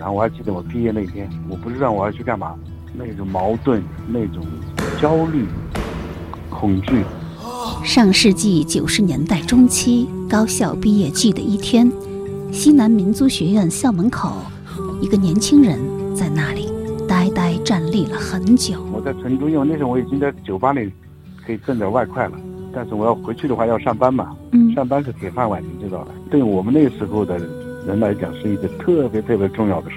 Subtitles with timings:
[0.00, 2.54] 然后我还记得我毕业那天，我不知道我要去干嘛，
[2.96, 4.42] 那种矛盾，那种
[4.98, 5.46] 焦虑、
[6.48, 7.04] 恐惧。
[7.84, 11.92] 上世纪九十年代中期，高校毕业季的一天，
[12.50, 14.32] 西南民族学院校门口，
[15.02, 15.78] 一个年轻人
[16.16, 16.72] 在那里
[17.06, 18.82] 呆呆站立了很久。
[18.94, 20.90] 我在成都，因为那时候我已经在酒吧里
[21.44, 22.38] 可以挣点外快了，
[22.72, 26.10] 但是我要回去的话要上班嘛，嗯，上班是铁饭碗，你知道的。
[26.30, 27.38] 对我们那个时候的
[27.86, 29.96] 人来讲，是一个特别特别重要的事。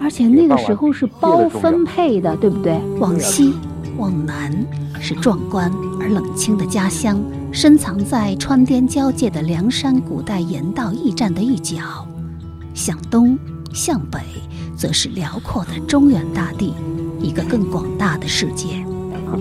[0.00, 2.78] 而且那个时候是包分配的，对不对？
[2.98, 3.54] 往西，
[3.96, 4.52] 往南。
[5.00, 7.20] 是壮观而冷清的家乡，
[7.52, 11.76] 深藏在川滇交界的凉山古代盐道驿站的一角；
[12.72, 13.38] 向东、
[13.74, 14.18] 向北，
[14.74, 16.72] 则是辽阔的中原大地，
[17.20, 18.82] 一个更广大的世界。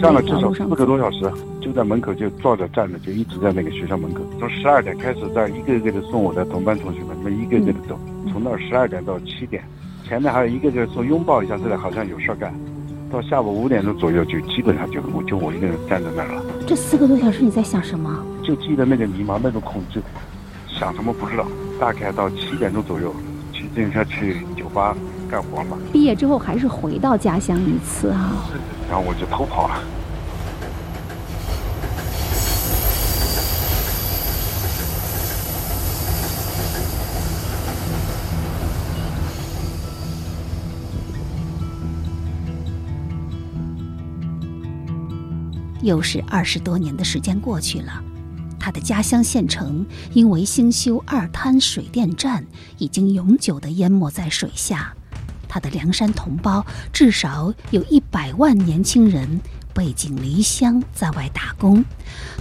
[0.02, 1.32] 站了至少四个多小时，
[1.64, 4.22] 就在门口就坐着站着，就一直在那个学校门口。
[4.38, 7.98] 从十二点开始，在一个一个的送我的同班同学们，他们一个一个的走，
[8.30, 9.64] 从那儿十二点到七点，
[10.06, 12.54] 前面还有一个个说拥抱一下，这里，好像有事儿干。
[13.10, 16.44] 到下午五点钟左右，就基本上就我就我一个人站在那儿了。
[16.68, 18.26] 这四个多小时你在想什么？
[18.44, 20.02] 就记得那个迷茫，那种恐惧，
[20.68, 21.48] 想什么不知道。
[21.80, 23.16] 大概到七点钟左右，
[23.54, 24.98] 骑自行车去酒吧
[25.30, 25.78] 干活嘛。
[25.94, 28.34] 毕业之后还是回到家乡一次啊。
[28.90, 29.82] 然后我就偷跑了。
[45.84, 48.02] 又是二十多年的时间过去了，
[48.58, 52.46] 他的家乡县城因为兴修二滩水电站，
[52.78, 54.94] 已经永久的淹没在水下。
[55.48, 59.40] 他的凉山同胞至少有一百万年轻人
[59.74, 61.84] 背井离乡在外打工，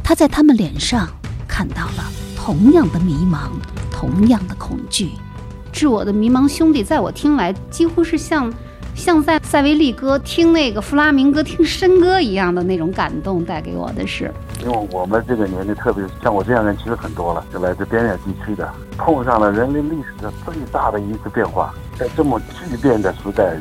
[0.02, 1.08] 他在他们脸上
[1.46, 3.50] 看到了同样的迷茫，
[3.90, 5.10] 同样的恐惧。
[5.72, 8.52] 致我的迷茫兄弟，在我听来几乎是像。
[8.94, 23.56] 像在塞维利哥听那个弗拉明戈听笙歌一样的那种感动，带给我的是，因为我们这个年龄，特别像我这样的人，其实很多了，就来自边远地区的，碰上了人类历史上最大的一次变化，在这么巨变的时代，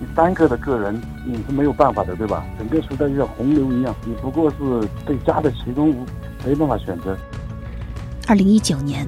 [0.00, 2.44] 你单个的个人你是没有办法的，对吧？
[2.58, 4.56] 整个时代就像洪流一样，你不过是
[5.04, 5.94] 被夹在其中，
[6.46, 7.16] 没办法选择。
[8.28, 9.06] 二零一九年，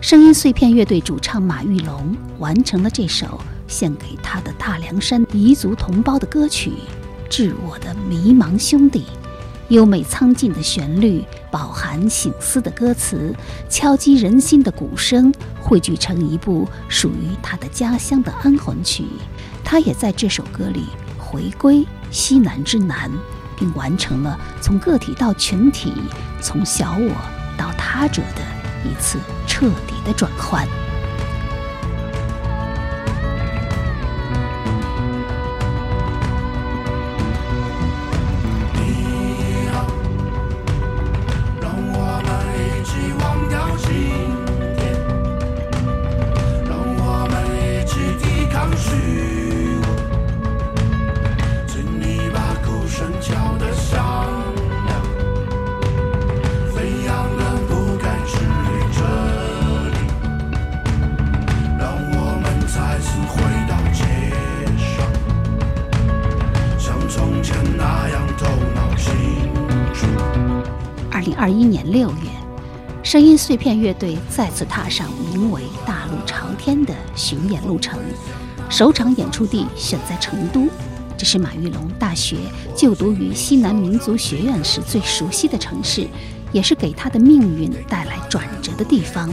[0.00, 3.40] 声音碎片乐队主唱马玉龙完成了这首。
[3.68, 6.70] 献给他的大凉山彝族同胞的歌曲
[7.28, 9.00] 《致我的迷茫兄弟》，
[9.68, 13.34] 优美苍劲的旋律，饱含醒思的歌词，
[13.68, 19.04] 敲击人心的鼓声，汇聚成一部属于他的家乡的安魂曲。
[19.62, 20.86] 他也在这首歌里
[21.18, 23.10] 回归西南之南，
[23.54, 25.92] 并完成了从个体到群体，
[26.40, 27.14] 从小我
[27.58, 28.42] 到他者的
[28.88, 30.66] 一次彻底的转换。
[71.90, 72.28] 六月，
[73.02, 77.98] 声音碎片乐队再次踏上名为“大陆朝天”的巡演路程，
[78.68, 80.68] 首场演出地选在成都，
[81.16, 82.36] 这是马玉龙大学
[82.76, 86.06] 就读于西南民族学院时最熟悉的城市，
[86.52, 89.30] 也是给他的命运带来转折的地方。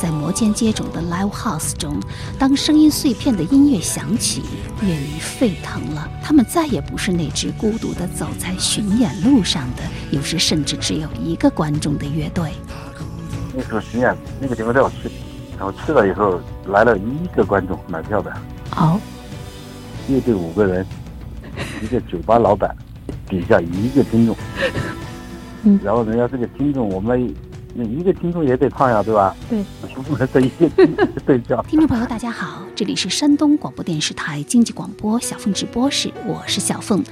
[0.00, 2.00] 在摩肩接踵的 live house 中，
[2.38, 4.42] 当声音碎片的音乐响起，
[4.80, 6.08] 乐迷沸腾了。
[6.22, 9.82] 他们再也不是那支孤独的走在巡演路上的，
[10.12, 12.52] 有时甚至只有一个观众的乐队。
[13.54, 15.10] 那时候巡演那个地方带我去，
[15.58, 18.32] 然后去了以后来了一个观众买票的。
[18.76, 19.00] 哦，
[20.08, 20.86] 乐队五个人，
[21.82, 22.72] 一个酒吧老板，
[23.28, 24.36] 底下一个听众。
[25.64, 27.34] 嗯，然后人家这个听众我们。
[27.84, 29.34] 一个听众也得唱呀，对吧？
[29.48, 29.62] 对，
[30.04, 30.68] 不能在一个
[31.26, 31.62] 对焦。
[31.62, 37.02] 听众朋友，大家好，这里是山东广播电视台经济广播小凤直播室，我是小凤。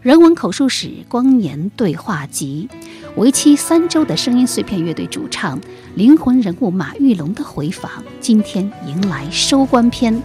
[0.00, 2.68] 人文口述史光年对话集，
[3.16, 5.60] 为期三周的声音碎片乐队主唱
[5.94, 7.88] 灵魂人物马玉龙的回访，
[8.20, 10.20] 今天迎来收官篇。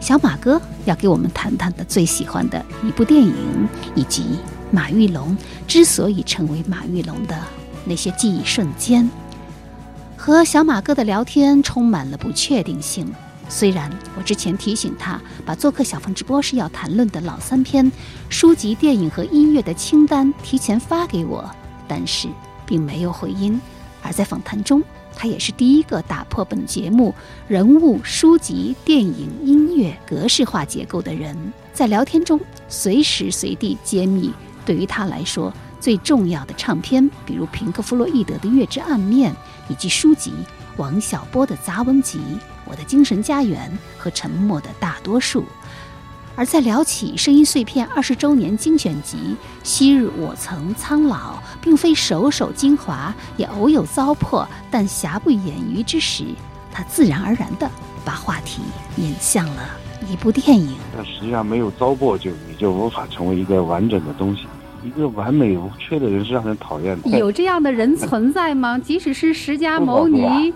[0.00, 3.34] 小马哥要给我们谈谈的最喜欢的一部电影，
[3.94, 4.24] 以及
[4.72, 5.36] 马玉龙
[5.68, 7.38] 之所以成为马玉龙的
[7.84, 9.08] 那些记忆瞬间。
[10.22, 13.10] 和小马哥的聊天充满了不确定性，
[13.48, 17.90] 虽然我之前提醒他把做客小凤直播时要谈论的老三篇
[18.28, 21.50] 书籍、电影和音乐的清单提前发给我，
[21.88, 22.28] 但是
[22.66, 23.58] 并没有回音。
[24.02, 24.82] 而在访谈中，
[25.16, 27.14] 他也是第一个打破本节目
[27.48, 31.34] 人物、书籍、电影、音乐格式化结构的人，
[31.72, 32.38] 在聊天中
[32.68, 34.30] 随时随地揭秘
[34.66, 35.50] 对于他来说
[35.80, 39.32] 最重要的唱片，比如平克·弗洛伊德的《月之暗面》，
[39.70, 40.34] 以及书籍
[40.76, 42.20] 王小波的杂文集。
[42.66, 45.44] 我的精神家园和沉默的大多数，
[46.36, 49.16] 而在聊起声音碎片二十周年精选集
[49.64, 56.24] 《昔日我曾苍老》，并非首首精华，也偶有糟粕，但瑕不掩瑜之时，
[56.70, 57.68] 他自然而然地
[58.04, 58.62] 把话题
[58.96, 59.68] 引向了
[60.08, 60.76] 一部电影。
[60.96, 64.46] 但实际上，没有糟粕，就你就无法成为一个完整的东西。
[64.82, 67.18] 一个完美无缺的人是让人讨厌的。
[67.18, 68.78] 有这样的人存在吗？
[68.82, 70.52] 即使是释迦牟尼，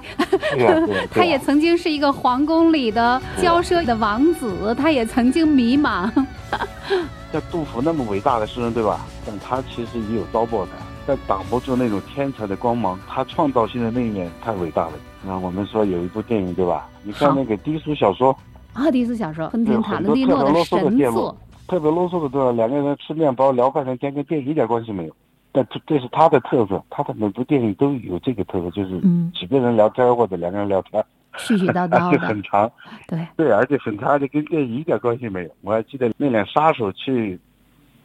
[1.10, 6.10] 他也曾经是一个皇宫里的骄奢的王子，他也曾经迷茫。
[7.32, 9.04] 像杜甫那么伟大的诗人，对吧？
[9.26, 10.70] 但他其实也有糟粕的，
[11.06, 12.98] 但挡不住那种天才的光芒。
[13.08, 14.92] 他创造性的那一面太伟大了。
[15.26, 16.86] 那我们说有一部电影，对吧？
[17.02, 18.36] 你看那个低俗小说
[18.72, 21.36] 啊，低俗小说，昆汀塔伦蒂诺的神作。
[21.66, 25.16] 特别啰嗦的多，两个人吃面包聊半天，跟电影一点关系没有。
[25.50, 29.00] 但这这是他的特色，他的每部电影都有这个特色，就是
[29.32, 31.02] 几个人聊天或者两个人聊天，
[31.36, 32.70] 絮絮叨叨的，很长。
[33.06, 35.50] 对对，而且很长，而且跟电影一点关系没有。
[35.62, 37.38] 我还记得那俩杀手去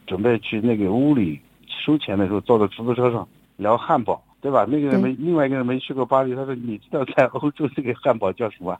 [0.06, 4.64] 准备去那个屋里收钱的时候，坐在出租车上聊汉堡，对吧？
[4.68, 8.78] 那个人没，另外一个人没去过巴黎，他说：“你知道在欧洲这个汉堡叫什么？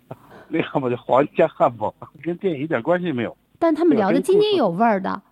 [0.48, 1.92] 那汉堡叫皇家汉堡，
[2.22, 5.22] 跟电影一点关系没有。”但他们聊的津津有味儿的，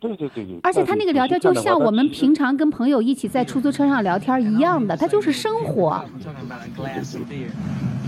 [0.00, 6.02] 对对对对，而且他那个聊天就像我们平常跟朋友一起在出租车上聊天一样的，他就是生活。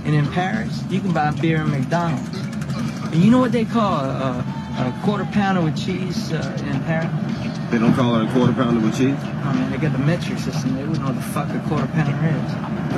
[0.07, 2.31] And in Paris, you can buy beer in McDonald's.
[3.13, 4.45] And you know what they call a,
[4.79, 6.39] a quarter pounder with cheese uh,
[6.71, 7.11] in Paris?
[7.73, 9.19] They don't call it a quarter pounder with cheese?
[9.43, 10.77] I mean, they got the metric system.
[10.77, 12.55] They wouldn't know what the fuck a quarter pounder is.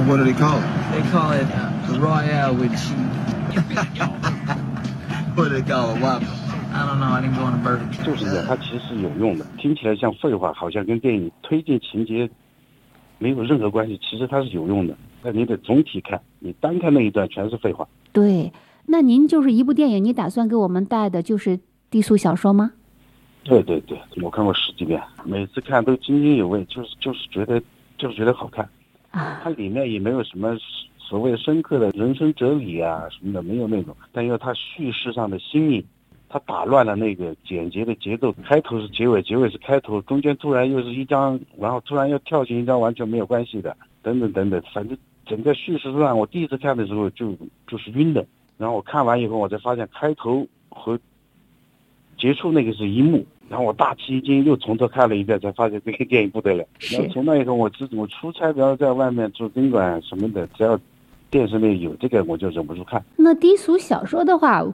[0.06, 0.66] What do they call it?
[0.92, 2.92] They call it uh, Royale with cheese.
[5.34, 6.02] what do they call it?
[6.02, 6.26] Whopper?
[8.04, 9.44] 就是的，它其实是有用的。
[9.58, 12.28] 听起来像废话，好像跟电影推进情节
[13.18, 13.98] 没有任何关系。
[14.02, 14.96] 其实它是有用的。
[15.22, 17.86] 但你得总体看，你单看那一段全是废话。
[18.12, 18.52] 对，
[18.86, 21.58] 那您就是一部电影，你打算给我们带的就是
[21.90, 22.70] 低俗小说吗？
[23.44, 27.60] 对对对，我看过十几遍，每次看都津津有味，就是就是觉得
[27.96, 28.68] 就是觉得好看。
[29.10, 30.56] 啊，它里面也没有什么
[30.98, 33.96] 所谓深刻的人生哲理啊什么的，没有那种。
[34.12, 35.84] 但因为它叙事上的新颖。
[36.30, 46.18] 他打乱了那个简洁的节奏，开头是结尾，结尾是开头，中间突然又是一张，然后突然又跳进一张完全没有关系的，等等等等，反正整个叙事上。
[46.18, 47.34] 我第一次看的时候就
[47.66, 48.26] 就是晕的，
[48.58, 50.98] 然后我看完以后，我才发现开头和
[52.18, 56.64] 结束那个是一幕，然后我大吃一惊，又从头看了一遍，才发现这个电影不得了。
[56.92, 60.78] 然后从那以后，我自我出差，比如在外面住宾馆什么的，只要。
[61.30, 63.02] 电视里有这个，我就忍不住看。
[63.16, 64.64] 那低俗小说的话，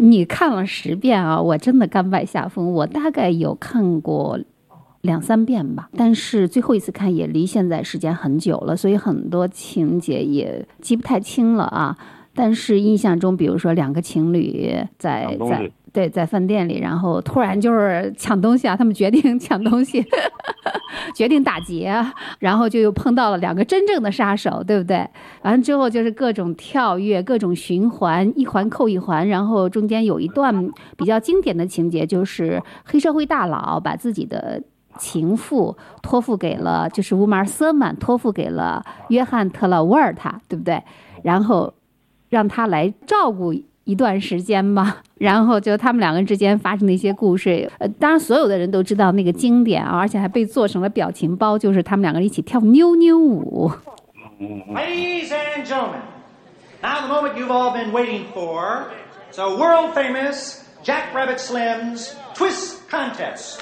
[0.00, 2.72] 你看了十遍啊，我真的甘拜下风。
[2.72, 4.38] 我大概有看过
[5.02, 11.96] 两三遍吧，但是最后一次看也离现在时间很久了，所以很多情节也记不太清了啊。
[12.34, 15.70] 但是印象中，比如说两个情侣在在。
[15.94, 18.76] 对，在饭店里，然后突然就是抢东西啊！
[18.76, 20.04] 他们决定 抢东西，
[21.14, 21.94] 决定打劫，
[22.40, 25.08] 然后就又碰到了两个真正的杀手，对不对？
[25.42, 29.28] 完了之后就是各种跳跃，各种循环，一环扣一环。
[29.28, 34.60] 然后中间有一段比较经典的情节，就是黑社会大佬把自己的
[34.98, 40.82] 情妇托付给了，就是乌马尔·瑟曼托付给了约翰·特拉沃尔塔，对不对？
[41.22, 41.72] 然后
[42.28, 43.54] 让他来照顾。
[43.84, 47.70] 一段时间吧，然后就他们两个人之间发生的一些故事。
[47.78, 53.70] 呃，当然所有的人都知道那个经典啊，而且还被做成了表情包，就是他们两个人一起跳妞妞舞。
[54.40, 56.00] Ladies and gentlemen,
[56.82, 58.86] now the moment you've all been waiting for,
[59.30, 63.60] so world famous Jack Rabbit Slim's Twist Contest.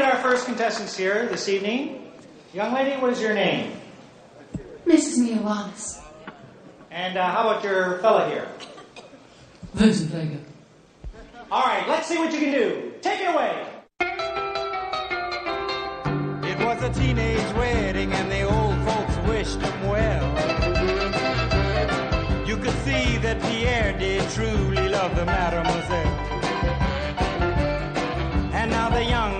[0.00, 2.10] Meet our first contestants here this evening.
[2.54, 3.78] Young lady, what is your name?
[4.86, 5.18] Mrs.
[5.18, 6.00] Mia Wallace.
[6.90, 8.48] And uh, how about your fella here?
[9.74, 10.38] Vincent Vega.
[11.52, 12.94] All right, let's see what you can do.
[13.02, 13.66] Take it away.
[16.50, 20.26] It was a teenage wedding and the old folks wished them well.
[22.48, 26.30] You could see that Pierre did truly love the mademoiselle.
[28.54, 29.39] And now the young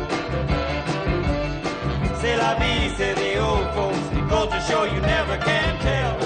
[2.51, 3.97] La vie, say the old folks.
[4.29, 6.17] Goes to show you never can tell.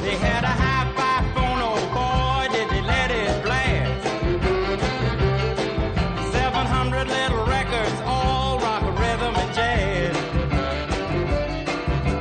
[0.00, 4.02] They had a hi-fi phone, oh boy, did they let it blast.
[6.32, 10.16] 700 little records, all rock, rhythm, and jazz.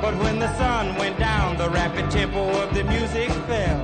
[0.02, 3.80] But when the sun went down, the rapid tempo of the music fell.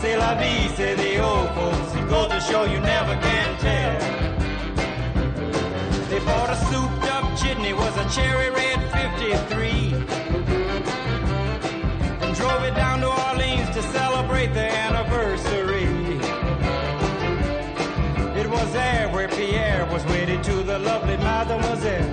[0.00, 1.94] C'est la vie, say the old folks.
[1.94, 4.27] It goes to show you never can tell.
[6.28, 9.94] They bought a souped up chitney, was a cherry red 53.
[12.20, 15.88] And drove it down to Orleans to celebrate their anniversary.
[18.38, 22.04] It was there where Pierre was wedded to the lovely mademoiselle.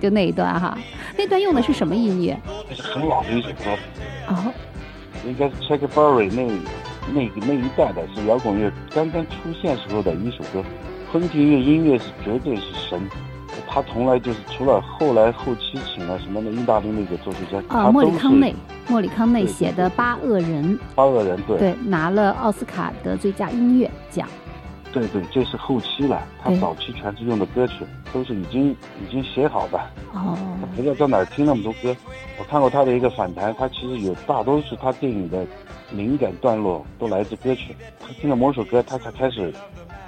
[0.00, 0.78] 就那一段哈，
[1.16, 2.38] 那段用的是什么音乐？
[2.76, 3.76] 是很老的一首歌，
[4.28, 4.52] 哦，
[5.26, 6.46] 应该是 Chuck Berry 那
[7.12, 10.62] 那那一代的，是摇滚乐刚刚出现时候的一首歌。
[11.14, 13.00] 昆汀乐音乐是绝对是神，
[13.68, 18.52] 他从来就是除了后来后期请了什么的意大利那个作曲家，啊，莫里康内，
[18.88, 24.28] 莫里康内写的《八恶人八恶人，》，对对，拿了奥斯卡的最佳音乐奖。
[24.92, 29.78] 对对，这是后期了，他早期全是用的歌曲，都是已经已经写好的，
[30.14, 31.94] 哦，他不知道在哪儿听那么多歌。
[32.40, 35.46] 我看过他的一个访谈，他其实有大多数他电影的
[35.92, 37.76] 灵感段落都来自歌曲。
[38.00, 39.54] 他听了某首歌，他才开始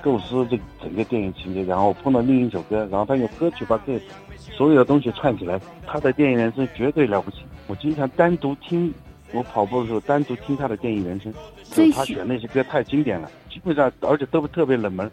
[0.07, 4.01] 构思这整个电影情节，然后碰到另一首歌，然后他用歌曲把这
[4.39, 5.61] 所有的东西串起来。
[5.85, 7.39] 他的电影人生绝对了不起。
[7.67, 8.95] 我经常单独听，
[9.33, 11.35] 我跑步的时候单独听他的电影人生，
[11.65, 15.11] 最喜就他选那些歌太经典了，基本上而且都特别冷门。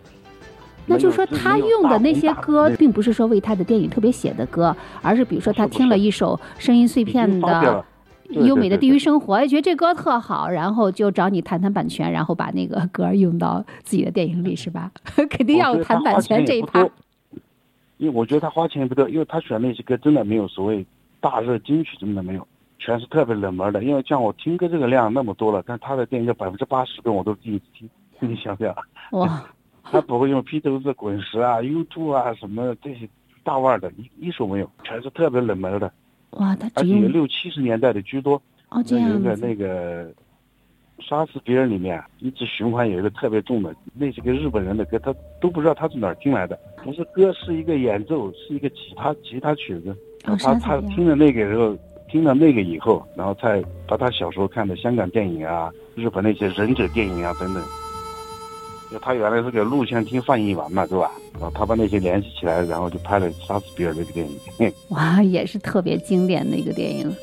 [0.86, 7.84] 那就是说，他用的那些歌，并不是说为他的电影特别写的歌，而是比如说他听了一首声音碎片的
[8.34, 14.92] 优美的地域生活，哎，觉得这歌特好，然后就找你谈谈版权，然后把那个歌用到自己的电影里，是吧？
[15.30, 16.88] 肯定要谈版权这一趴。
[17.98, 20.86] 因为我觉得他花钱也不多，因为他选那些歌真的没有所谓
[21.22, 22.46] 大热金曲，真的没有，
[22.80, 23.84] 全是特别冷门的。
[23.84, 28.76] 因为像我听歌这个量那么多了，但他的电影有百分之八十歌我都第一次听，你想想，
[29.12, 29.46] 哇，
[29.84, 33.08] 他不会用披头士、滚石啊、U2 啊什么这些
[33.44, 35.90] 大腕的，一一首没有，全是特别冷门的，
[36.38, 38.42] 哇，他而且六七十年代的居多。
[38.70, 40.12] 哦这样子，一个那个
[41.00, 49.96] 杀死别人里面一直循环有一个特别重的，那些个日本人的歌，他都不知道他是哪儿听来的，不是歌，是一个演奏，是一个吉他吉他曲子。
[50.26, 51.78] 哦他他听了那个时候，
[52.10, 57.64] 听了那个以后，然后才把他小时候看的香港电影啊、日本那些忍者电影啊等等。
[58.92, 61.12] 就他原来是给录像厅放映完嘛，对吧？
[61.34, 64.74] 然后他把那些联系起来，然后就拍了《杀死比尔》这个电影。
[64.90, 67.14] 哇，也是特别经典的一个电影。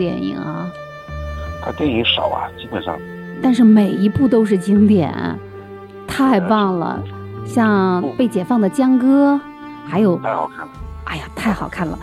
[0.00, 0.72] 电影啊，
[1.62, 2.98] 他电影少啊，基本上
[3.42, 5.12] 但是每一部都是经典，
[6.08, 7.02] 太棒了。
[7.44, 9.38] 像被解放的江歌，
[9.84, 10.72] 还有太好看了。
[11.04, 11.98] 哎呀，太好看了，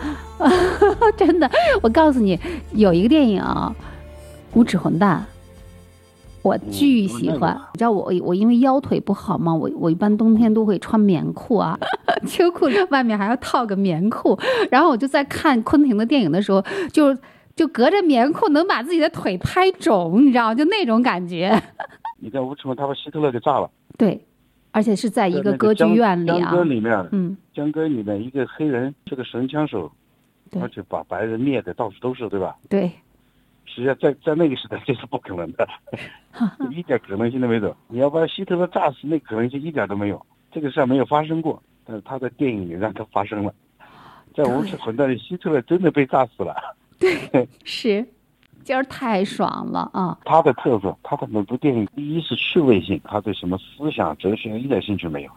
[1.16, 1.50] 真的！
[1.82, 2.38] 我告诉你，
[2.70, 3.74] 有一个电影啊，
[4.56, 5.20] 《无耻混蛋》，
[6.42, 7.60] 我巨喜欢。
[7.72, 11.76] 你知道我我因为腰腿不好嘛，我我一般冬天都会穿棉裤啊，
[12.28, 14.38] 秋裤外面还要套个棉裤。
[14.70, 16.62] 然后我就在看昆汀的电影的时候，
[16.92, 17.16] 就
[17.58, 21.60] 就隔着棉裤能把自己的腿拍肿，你知道，就那种感觉。
[22.22, 23.68] 你在无耻混他把希特勒给炸了。
[23.98, 24.24] 对，
[24.70, 26.50] 而且是在一个歌剧院里啊江。
[26.52, 29.90] 歌里面，嗯，江歌里面一个黑人是个神枪手，
[30.52, 32.56] 对而且把白人灭的到处都是，对吧？
[32.68, 32.88] 对，
[33.64, 35.66] 实际上在在那个时代这是不可能的，
[36.70, 37.76] 一点可能性都没有。
[37.88, 41.60] 你要把希特勒炸死，那可能性一点都没有，这个事儿没有发生过。
[41.84, 43.52] 但是他的电影里让它发生了，
[44.32, 46.54] 在无耻混蛋里，希特勒真的被炸死了。
[47.64, 48.06] 是，
[48.64, 50.18] 今儿太爽了啊！
[50.24, 55.30] 他的特色，他的每部电影，第一是趣味性，他对什么思想哲学一点兴趣没有。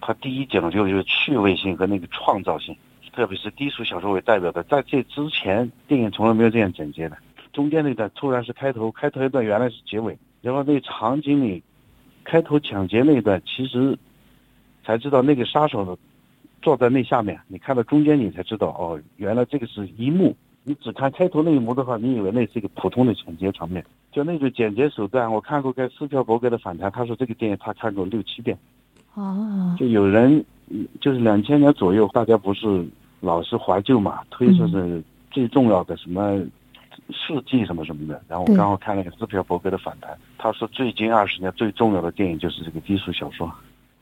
[0.00, 2.76] 他第一讲究就是趣味性和那个创造性，
[3.12, 7.16] 特别是低俗小说为代表的，在这之前电影从来没有这样剪接的。
[7.52, 11.62] 中间那段突然是开头，开头一段原来是结尾，然后那场景里，
[12.24, 13.98] 开头抢劫那一段其实
[14.84, 15.98] 才知道那个杀手
[16.62, 20.36] 坐在那下面，你看到中间你才知道哦，原来这个是一幕。
[20.64, 25.30] 你只看开头那一幕的话，你以为那是一个普通的抢劫场面，就那种剪辑手段。
[25.30, 28.56] 我看过个斯皮尔伯格的访谈，他说这个电影他看过六七遍。
[29.14, 30.44] 哦，就有人，
[31.00, 32.86] 就是两千年左右，大家不是
[33.20, 36.40] 老是怀旧嘛，推说是最重要的什么
[37.10, 38.22] 世纪什么什么的。
[38.28, 43.52] 然后我刚好看了个斯皮尔伯格的访谈，他说最近二十年最重要的电影就是这个低俗小说。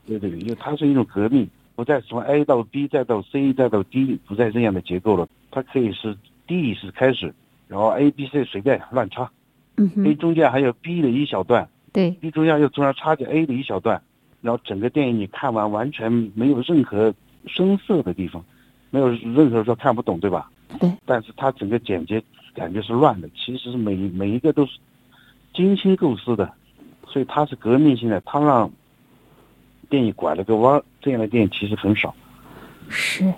[0.05, 5.27] 对对对，因为它是一种革命，不再从 A 到 B 再到 C 再到 D，不再这样的结构了。
[5.51, 6.15] 它可以是
[6.51, 7.33] D 是开始，
[7.69, 9.31] 然后 A、B、C 随便乱插。
[9.77, 9.89] 嗯。
[10.05, 11.69] A 中间还有 B 的一小段。
[11.93, 12.11] 对。
[12.11, 14.01] B 中间又中间插着 A 的一小段。
[14.41, 17.13] 然后整个电影你看完完全没有任何
[17.45, 18.43] 生涩的地方，
[18.89, 20.51] 没有任何说看不懂，对吧？
[20.79, 20.91] 对。
[21.05, 22.21] 但是它整个剪接
[22.53, 24.77] 感觉是乱的，其实每每一个都是
[25.53, 26.51] 精心构思的，
[27.07, 28.69] 所以它是革命性的，它让
[29.89, 30.81] 电影拐了个弯。
[30.99, 32.13] 这样的电影其实很少。
[32.89, 33.33] 是，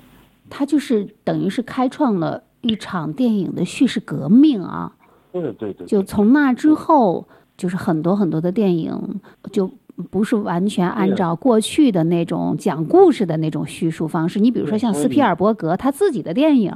[0.50, 4.91] 它就是等于是开创了一场电影的叙事革命啊。
[5.32, 5.86] 对对对。
[5.86, 9.70] 就从那之后，就是很多很多的电影就。
[10.10, 14.39] 不是完全按照过去的那种讲故事的那种叙述方式。
[14.39, 16.74] 你比如说像斯皮尔伯格他自己的电影，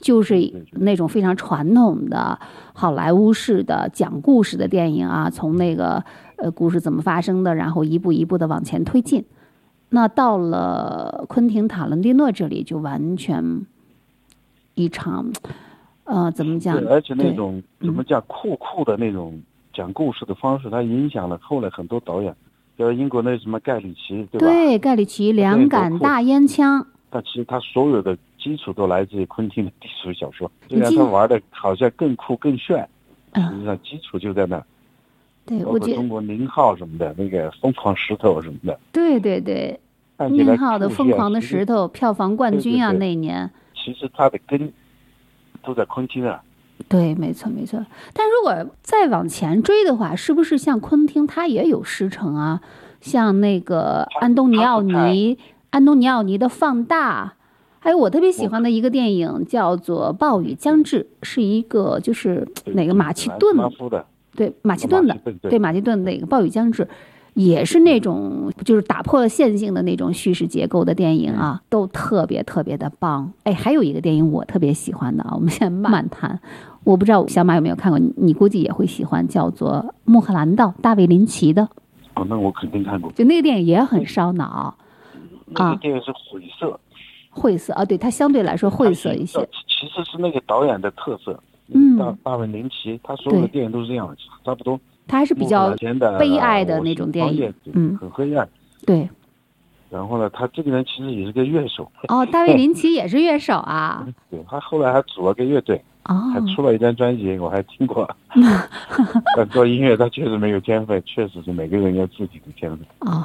[0.00, 0.36] 就是
[0.74, 2.38] 那种非常传统的
[2.72, 6.04] 好莱坞式的讲故事的电影啊，从那个
[6.36, 9.24] 呃故事怎么发生的，然后一步一步的往前推进。
[9.88, 13.66] 那到了昆汀塔伦蒂诺这里，就完全
[14.74, 15.30] 一场
[16.04, 16.76] 呃怎么讲？
[16.88, 19.40] 而且那种怎么讲酷酷的那种
[19.72, 22.34] 讲故事的方式，它影响了后来很多导演。
[22.74, 24.46] 比如，英国那什么盖里奇，对吧？
[24.46, 26.84] 对，盖里奇两杆大烟枪。
[27.10, 32.88] 但其实他所有的基础都来自于昆汀的低俗小说，虽然他玩的好像更酷更炫，
[33.34, 34.60] 实际上基础就在那。
[35.44, 38.80] 对，我觉得中国宁浩什么的，那个疯狂石头什么的。
[38.90, 39.78] 对对对，
[40.30, 43.48] 宁浩的疯狂的石头票房冠军啊，那年。
[43.82, 44.72] 其实它的根
[45.64, 46.42] 都在昆汀啊。
[46.88, 47.84] 对，没错没错。
[48.12, 52.60] 但如果再往前追的话，是不是像昆汀他也有师承啊？
[53.00, 55.38] 像那个安东尼奥尼，
[55.70, 57.26] 安东尼奥尼的《放大》，
[57.80, 66.84] 还有我特别喜欢的一个电影叫做《暴雨将至》，是一个就是哪个马其顿的，对马其顿的，对马其顿那个《暴雨将至》。
[67.34, 73.32] 也是那种就是打破了线性的那种叙事结构的电影啊，都特别特别的棒。
[73.44, 76.38] 哎，还有一个电影我特别喜欢的啊，我们现在慢谈。
[76.84, 81.68] 我不知道小马有没有看过，你估计也会喜欢，叫做《穆赫兰道》，大卫林奇的。
[82.14, 83.10] 哦，那我肯定看过。
[83.12, 84.74] 就那个电影也很烧脑。
[85.46, 86.78] 那个电影是晦涩。
[87.30, 89.38] 晦涩啊，对，它相对来说晦涩一些。
[89.66, 91.40] 其实是那个导演的特色。
[91.72, 91.96] 嗯。
[91.96, 94.14] 大大卫林奇，他所有的电影都是这样，
[94.44, 94.78] 差不多。
[95.06, 95.74] 他还是比较
[96.18, 98.48] 悲哀的那种电影，嗯，很黑暗。
[98.86, 99.08] 对。
[99.90, 101.90] 然后呢，他这个人其实也是个乐手。
[102.08, 104.06] 哦，大卫林奇 也是乐手啊。
[104.30, 108.08] 对，他后来还组了个乐队，哦，还出了一张专辑，我还听过。
[109.36, 112.86] 但做音乐他确实没有天分，确实是每个人有自己的天分。
[113.00, 113.22] 哦。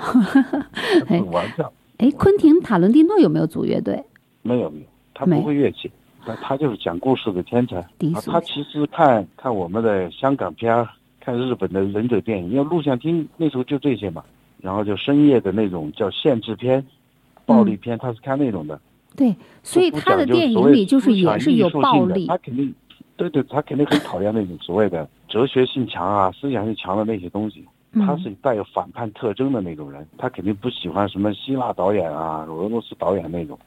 [1.07, 1.71] 很玩笑。
[1.99, 4.03] 哎，昆汀塔伦蒂诺有没有组乐队？
[4.41, 5.89] 没有没有，他不会乐器，
[6.25, 7.81] 那他就是讲故事的天才。
[8.25, 10.85] 他其实看看我们的香港片儿。
[11.27, 14.23] 看日本的忍者电影，因为录像厅那时候就这些嘛，
[14.61, 16.81] 然后就深夜的那种叫限制片、
[17.45, 18.79] 暴力片，他是看那种的。
[19.13, 22.27] 对，所以他的电影里就是也是有暴力。
[22.27, 22.73] 他肯定，
[23.17, 27.65] 对对，他肯定很讨厌那种所谓的哲学性强啊、思想性强的那些东西。
[28.05, 33.59] 他是带有反叛特征的那种人，他肯定不喜欢什么希腊导演啊、俄罗斯导演那种。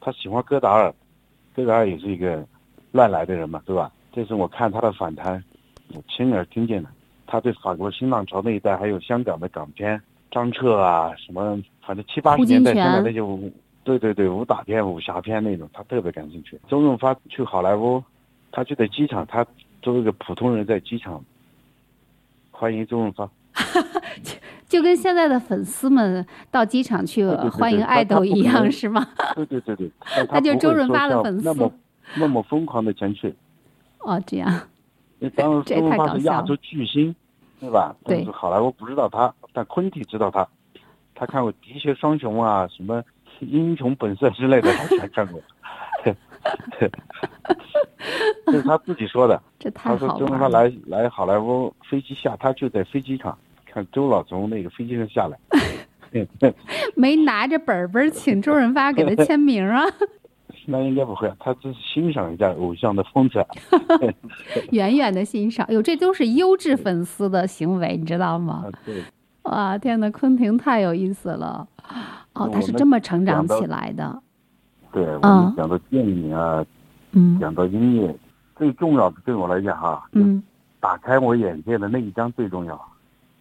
[0.00, 0.92] 他喜欢戈达尔，
[1.54, 2.44] 戈达尔也是一个
[2.90, 3.88] 乱来的人嘛，对吧？
[4.12, 5.40] 这是我看他的访谈。
[5.94, 6.88] 我亲耳听见的，
[7.26, 10.00] 他对法国新浪潮那一代，还有香港的港片，
[10.30, 13.50] 张彻啊，什么，反正七八十年代香港那些武，
[13.82, 16.60] 对对对，武打片、武侠片那种，他特别感兴趣。
[16.68, 18.02] 周润发去好莱坞，
[18.52, 19.44] 他就在机场，他
[19.82, 21.22] 作为一个普通人在机场
[22.50, 23.28] 欢迎周润发，
[24.22, 24.34] 就
[24.68, 29.06] 就跟现在的粉丝们到机场去欢迎爱豆一样，是吗？
[29.34, 29.90] 对对对对，
[30.28, 31.72] 他就周润发的粉丝，那么
[32.16, 33.34] 那么疯狂的前去。
[33.98, 34.68] 哦，这样。
[35.20, 37.14] 那当时周润发是亚洲巨星，
[37.60, 37.94] 对吧？
[38.04, 38.24] 对。
[38.32, 40.48] 好莱坞不知道他，但昆汀知道他。
[41.14, 43.02] 他看过《喋血双雄》啊，什么
[43.40, 45.40] 《英雄本色》之类的，他全看过。
[48.46, 49.40] 这是他自己说的。
[49.60, 50.08] 这太他说。
[50.18, 55.38] 周润发来来好莱坞，飞机下他就在飞机场看周老从那个飞机上下来。
[56.96, 59.84] 没拿着本本请周润发给他签名啊，
[60.66, 63.46] 那应该不会，他只是欣赏一下偶像的风采。
[64.70, 65.66] 远远的欣赏。
[65.70, 69.02] 哟，这都是优质粉丝的行为，你知道吗啊？，对，
[69.42, 71.66] 哇，天呐，昆汀太有意思了。
[72.34, 74.22] 哦，他是这么成长起来的。
[74.92, 76.64] 对，我啊们讲到电影啊，
[77.12, 78.14] 嗯讲到音乐，
[78.56, 80.42] 最重要的对我来讲哈，嗯
[80.78, 82.80] 打开我眼界的那一张最重要。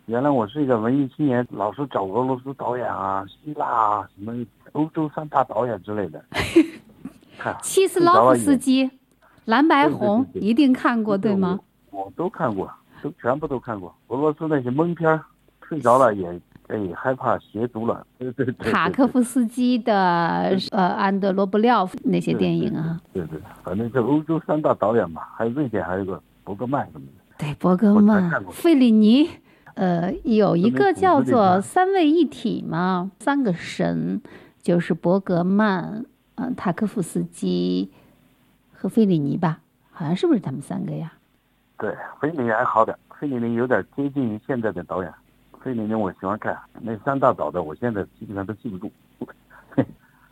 [0.07, 4.33] 原来我是一个文艺青年，老是找俄罗斯导演啊、希腊啊、什么
[4.71, 6.23] 欧洲三大导演之类的。
[7.39, 8.91] 看，契斯洛夫斯基、
[9.45, 11.59] 蓝白红一定看过，对吗？
[11.89, 12.03] 我？
[12.03, 12.71] 我都看过，
[13.01, 13.95] 都全部都看过。
[14.09, 15.21] 俄罗斯那些闷片儿，
[15.67, 16.27] 睡着了也
[16.67, 18.05] 哎害怕邪足了。
[18.17, 18.71] 对对对对。
[18.71, 27.13] 塔科夫斯基的呃安德罗布廖夫那些电影啊，对对，反正是欧洲三大导演嘛，还有瑞典还有个伯格曼什么的。
[27.37, 29.29] 对，伯格曼费里尼，
[29.73, 34.21] 呃，有一个叫做三位一体嘛，三个神，
[34.61, 36.05] 就是伯格曼、
[36.39, 37.91] 呃，塔科夫斯基
[38.71, 39.59] 和费里尼吧，
[39.91, 41.11] 好像是不是他们三个呀？
[41.77, 45.13] 对，费里尼还好点，费里尼有点接近于现在的导演。
[45.61, 48.89] 费里尼我喜欢看，那三大导的我现在基本上都记不住。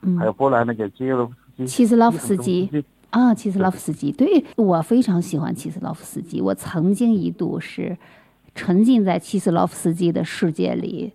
[0.01, 7.97] 嗯还，有波兰那个基耶洛夫斯基，契斯洛夫斯基基，啊，契斯洛夫斯基，对我非常喜欢齐斯洛夫斯基，我曾经一度是
[8.55, 11.11] 沉浸在契斯洛夫斯基的世界里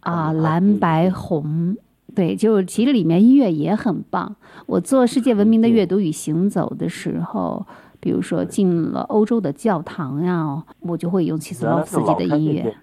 [0.00, 1.76] 啊，蓝白红。
[2.14, 4.36] 对，就其实里面音乐也很棒。
[4.66, 7.66] 我做世界文明的阅读与行走的时候，
[8.00, 12.62] 比如说进了欧洲的教堂呀，我就会用契斯洛夫斯基的音乐。
[12.62, 12.74] 我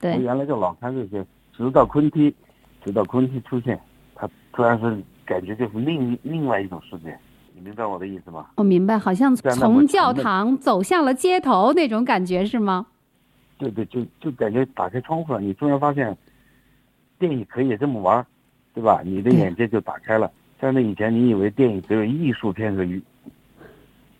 [0.00, 2.32] 对，原来就老看这些，直到昆汀，
[2.84, 3.78] 直到昆汀出现，
[4.14, 7.16] 他突然是感觉就是另另外一种世界，
[7.54, 8.46] 你明白我的意思吗？
[8.56, 12.86] 我明白，好像在那么从教堂走向了街头那种感觉是吗？
[13.58, 16.16] 对对，就就感觉打开窗户了，你突然发现，
[17.18, 18.26] 电影可以这么玩儿，
[18.74, 19.02] 对吧？
[19.04, 20.30] 你的眼界就打开了。
[20.60, 23.02] 像那以前，你以为电影只有艺术片和娱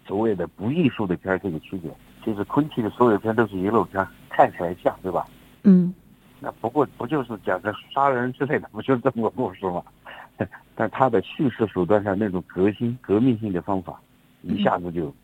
[0.06, 1.90] 所谓的不艺术的片儿这个区别，
[2.24, 5.26] 其实昆汀的所有片都是娱乐片，看起来像，对吧？
[5.62, 5.94] 嗯，
[6.40, 9.82] 那不过不就是讲的杀人之类的，不就是这么个故事吗？
[10.74, 14.00] 但他的叙事手段上那种革新、革命性的方法，
[14.42, 15.14] 一下子就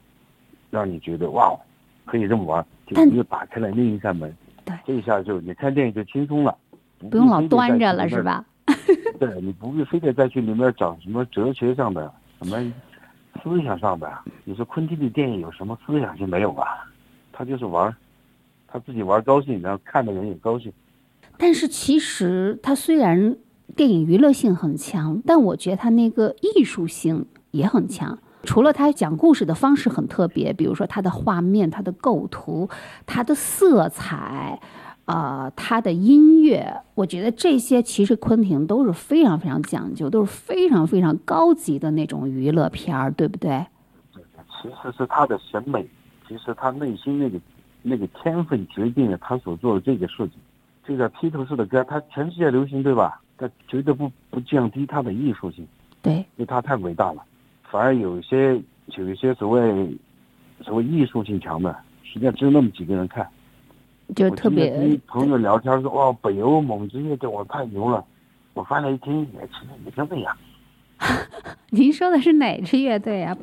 [0.71, 1.59] 让你觉得哇，
[2.05, 4.33] 可以这么玩，就又打开了另一扇门。
[4.67, 6.55] 对这一下就你看电影就轻松了，
[6.99, 7.93] 不用老端着？
[7.95, 8.45] 了是吧？
[9.19, 12.59] 对你不必非得再去里面找什么哲学上的、什么
[13.43, 14.13] 思想上的。
[14.45, 16.87] 你说昆汀的电影有什么思想性没有吧？
[17.33, 17.95] 他就是玩，
[18.67, 20.73] 他自己玩高兴，然后看的人也高兴。
[21.39, 23.37] 但是其实他虽然
[23.75, 28.19] 电影娱乐性很强，但我觉得他那个艺术性也很强。
[28.43, 32.69] 除了他讲故事的方式很特别，比如说他的画面、他的构图、
[33.05, 34.61] 他的色彩，
[35.07, 43.65] 啊、他的音乐，我觉得这些其实昆汀都是非常非常讲究，都是非常非常高级的那种娱乐片儿，对不对？
[44.61, 45.87] 其实是他的审美，
[46.27, 47.39] 其实他内心那个
[47.83, 50.33] 那个天分决定了他所做的这个事情。
[50.85, 53.21] 这个披头士的歌，他全世界流行，对吧？
[53.39, 55.65] 他绝对不不降低他的艺术性，
[56.03, 57.23] 对，因为他太伟大了。
[57.71, 58.61] 反而有一些
[58.97, 59.97] 有一些所谓
[60.63, 63.29] 所谓艺术性强的，实际上只有那么几个人看。
[64.15, 68.05] 就特别跟朋友聊天说，哇，北欧某支乐队我太牛了。
[68.55, 70.35] 我翻来一听，也其实也就那样，
[71.69, 73.37] 您说的是哪支乐队啊？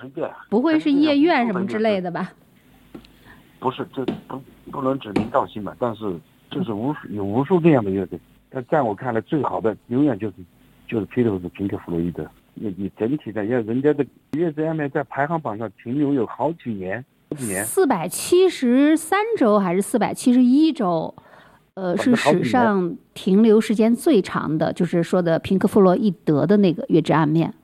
[0.00, 0.28] 随便。
[0.50, 2.10] 不会是夜愿什么之类的？
[2.10, 2.32] 吧？
[3.60, 4.42] 不是，这不
[4.72, 5.76] 不能指名道姓吧？
[5.78, 6.12] 但是
[6.50, 8.18] 就是无数有无数这样的乐队，
[8.50, 10.36] 但在我看来，最好的永远就是
[10.88, 12.28] 就是披头士、平克·弗洛伊德。
[12.54, 17.04] 你你整体的，要人家的乐队上面在排行榜上停留有好几年，好
[17.36, 17.64] 几年。
[17.64, 21.14] 四百七十三周还是四百七十一周？
[21.74, 27.54] 呃，是史上停留时间最长的，就是说的平克·弗洛伊德的那个《月之暗面》。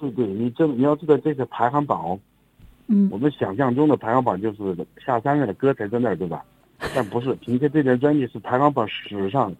[0.00, 2.20] 对对，你这你要知道这个排行榜哦，
[2.86, 6.42] 嗯我们想象中的排行榜就是下三月的歌才在那儿，对吧？
[6.94, 9.54] 但不是，平克这张专辑是排行榜史上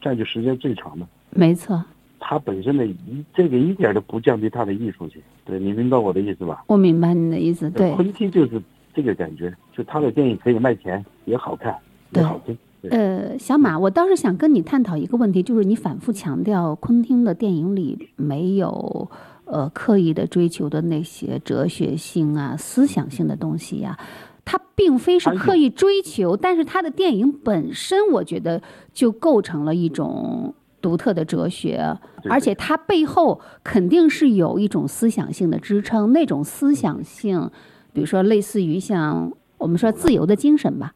[0.00, 1.04] 占据时间最长的。
[1.30, 1.84] 没错，
[2.24, 2.94] 它本身的一
[3.34, 6.62] 这个一点都不降低它的艺术性，对你明白我的意思吧？
[6.68, 7.68] 我明白你的意思。
[7.70, 8.62] 对，昆汀就是
[8.94, 11.72] 这个感觉，就他的电影可以卖钱，也好看，
[12.12, 12.56] 也对好听。
[12.80, 19.08] 对呃，小马，我倒是想跟你探讨一个问题，就是你反复强调昆汀的电影里没有
[19.44, 23.98] 呃刻意的追求的那些哲学性啊、思想性的东西呀、
[24.44, 28.60] 他并非是刻意追求，但是他的电影本身，我觉得
[28.92, 31.96] 就构成了一种独特的哲学，
[32.28, 36.12] 而且它背后肯定是有一种思想性的支撑。
[36.12, 37.48] 那种思想性，
[37.92, 40.92] 比如说类似于像我们说自由的精神吧，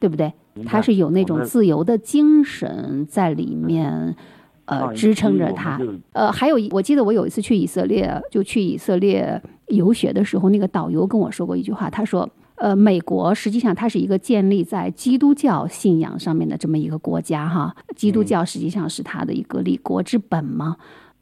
[0.00, 0.32] 对不对？
[0.66, 4.16] 它是有那种自由的精神在里面，
[4.64, 5.80] 呃，支撑着它。
[6.12, 12.28] 呃，还有，我记得我有一次去以色列，就去以色列游学的时候，那个导游跟我说过一句话，他说。
[12.60, 20.76] 呃，美国实际上它是一个建立在基督教信仰上面的这么一个国家哈，基督教实际上是它的一个立国之本嘛。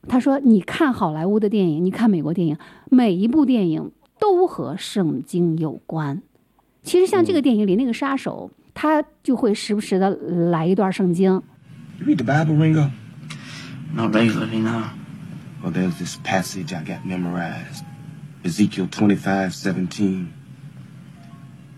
[0.08, 2.56] 他说，你看好莱坞的电影，你看美国电影，
[2.90, 6.22] 每一部电影都和圣经有关。
[6.82, 11.42] 其实像这个电影里那个杀手，他就会时不时的来一段圣经。
[11.98, 12.90] You read the Bible, Ringo?
[13.92, 14.84] Not regularly, no.
[15.62, 17.82] Well, there's this passage I got memorized.
[18.44, 20.28] Ezekiel 25, 17.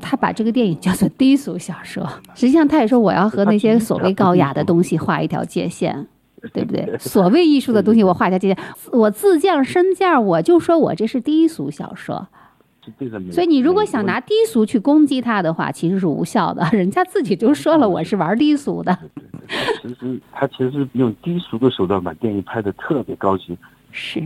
[0.00, 6.06] 他把这个电影叫做低俗小说， 实际上他也说我要和那些所谓高雅的东西画一条界限，
[6.52, 6.96] 对不对？
[6.98, 8.58] 所谓艺术的东西我画一条界限，
[8.92, 12.28] 我自降身价，我就说我这是低俗小说。
[13.30, 18.98] 所以你如果想拿低俗去攻击他的话，其实是无效的， 人家自己就说了我是玩低俗的。
[19.80, 23.56] 其实他其实是用低俗的手段把电影拍的特别高级。
[23.92, 24.20] 是。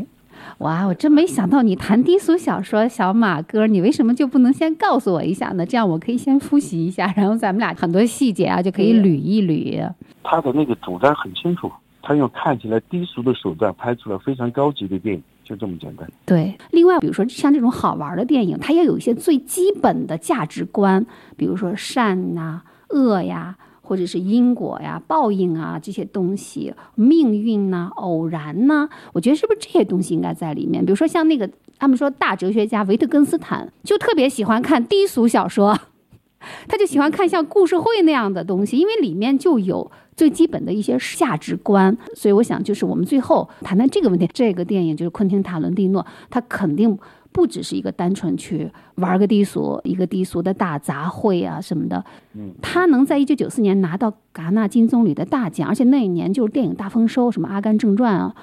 [0.58, 5.66] 哇，我真没想到你谈低俗小说，小马哥，你为什么就不能先告诉我一下呢？
[5.66, 9.92] 这样我可以先复习一下，然后咱们俩很多细节啊就可以捋一捋。
[10.22, 11.70] 他的那个主张很清楚，
[12.02, 16.08] 他用看起来低俗的手段拍出了非常高级的电影，就这么简单。
[16.24, 21.04] 对，另外比如说像这种好玩的电影，它也有一些最基本的价值观，
[21.36, 23.56] 比如说善呐、恶呀。
[23.86, 30.84] 或者是因果呀、报应啊这些东西，命运呐、偶然呐，我觉得是不是这些东西应该在里面？
[30.84, 35.78] 比如说像那个他们说大哲学家维特根斯坦就特别喜欢看低俗小说，
[36.66, 41.96] 他就喜欢看像故事会那样的东西，因为里面就有最基本的一些价值观。
[42.14, 44.28] 所以我想，就是我们最后谈谈这个问题。
[44.32, 46.98] 这个电影就是昆汀塔伦蒂诺，他肯定。
[47.36, 52.02] 不只是一个单纯去玩个低俗，一个低俗的大杂烩啊什么的。
[52.32, 58.34] 嗯，他能在一九九四年拿到戛纳金棕榈的大奖，而且那一年就是电影大丰收，什么《阿甘正传》啊，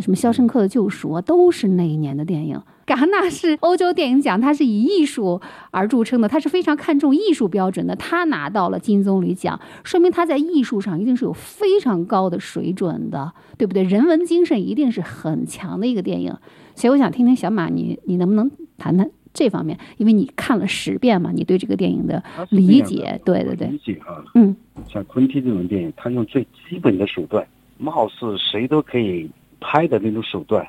[0.00, 2.58] 什么《肖申克的救赎》啊，都是那一年的电影。
[2.88, 5.38] 戛纳是欧洲电影奖，它是以艺术
[5.70, 7.94] 而著称的，它是非常看重艺术标准的。
[7.96, 13.82] 他拿到了金棕榈奖，说明他在艺术上一定是有非常高的水准的，对不对？
[13.82, 16.34] 人文精神一定是很强的一个电影。
[16.78, 19.76] 所以我想听听小马，你你能不能谈谈这方面？
[19.96, 24.54] 因为你看了十遍嘛，你对这个电影的理解，对对对，理解啊，嗯，
[24.88, 27.44] 像昆汀这种电影，他用最基本的手段，
[27.78, 30.64] 貌似谁都可以拍的那种手段，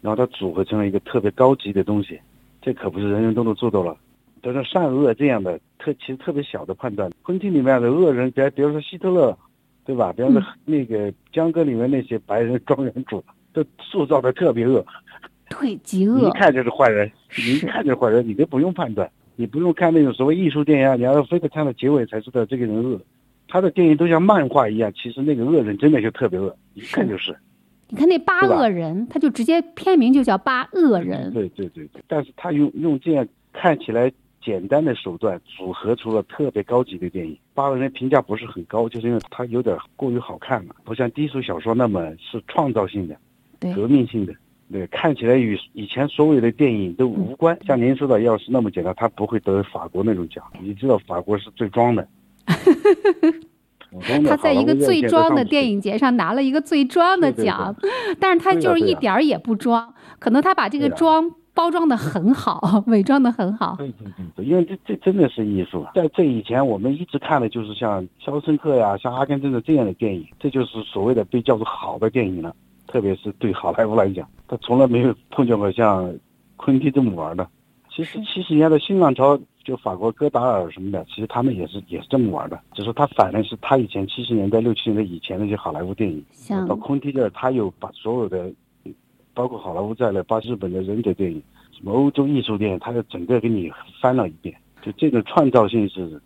[0.00, 2.18] 然后他组合成了一个特别高级的东西，
[2.60, 3.96] 这可不是人人都能做到了。
[4.40, 9.38] 但是善恶这样的特其实特别小的判断，昆汀里面的恶人，比比如说希特勒，
[9.84, 10.12] 对吧？
[10.12, 13.22] 比方说那个江歌里面那些白人庄园主，
[13.52, 14.84] 都塑造的特别恶。
[15.60, 23.00] 对，极恶，一看就是坏人，你一看就是坏人，你都不用判断，你不用看那种所谓艺术电影，你要非得看到结尾才知道这个人恶。
[23.48, 27.36] 他的电影都像漫画一样，其实那个恶人真的就特别恶，一看就是。
[27.88, 31.30] 你看那八恶人，他就直接片名就叫八恶人。
[31.34, 34.10] 对对对对，但是他用用这样看起来
[34.42, 37.36] 简单的手段组合出了特别高级的电影。
[37.52, 43.14] 八恶人评价不是很高，就是因为他有点过于好看了，不像低俗小说那么是创造性的、
[43.74, 44.32] 革命性的。
[44.72, 47.56] 对，看起来与以前所有的电影都无关。
[47.66, 50.42] 像您说的，要是那么简单，他不会得法国那种奖。
[50.60, 52.08] 你知道，法国是最装的。
[54.26, 57.76] 他在一个最装的电影节上拿了一个最装的奖，
[58.18, 59.92] 但是他就是一点儿也不装。
[60.18, 63.76] 可能他把这个装包装的很好， 伪装的很好。
[63.76, 65.86] 对对对，因为这这真的是艺术。
[65.94, 72.56] 在这以前，我们一直看的就是像《肖申克》呀、像《阿甘正传》这样的电影，这就是所谓的被叫做好的电影了。
[72.92, 76.14] 特别是对好莱坞来讲，他从来没有碰见过像
[76.56, 77.48] 昆汀这么玩的。
[77.90, 82.60] 其实七十年代新浪潮，就法国戈达尔什么的，其实他们也是也是这么玩的。
[82.74, 86.22] 只是他反的是他以前七十年代、六七年代以前那些好莱坞电影，
[86.68, 88.52] 到昆汀这儿，他又把所有的，
[89.32, 94.54] 包括好莱坞在内，把日本的忍者电影、什么欧洲艺术电影，他就整个给你翻了一遍。
[94.82, 96.20] 就这个创造性是，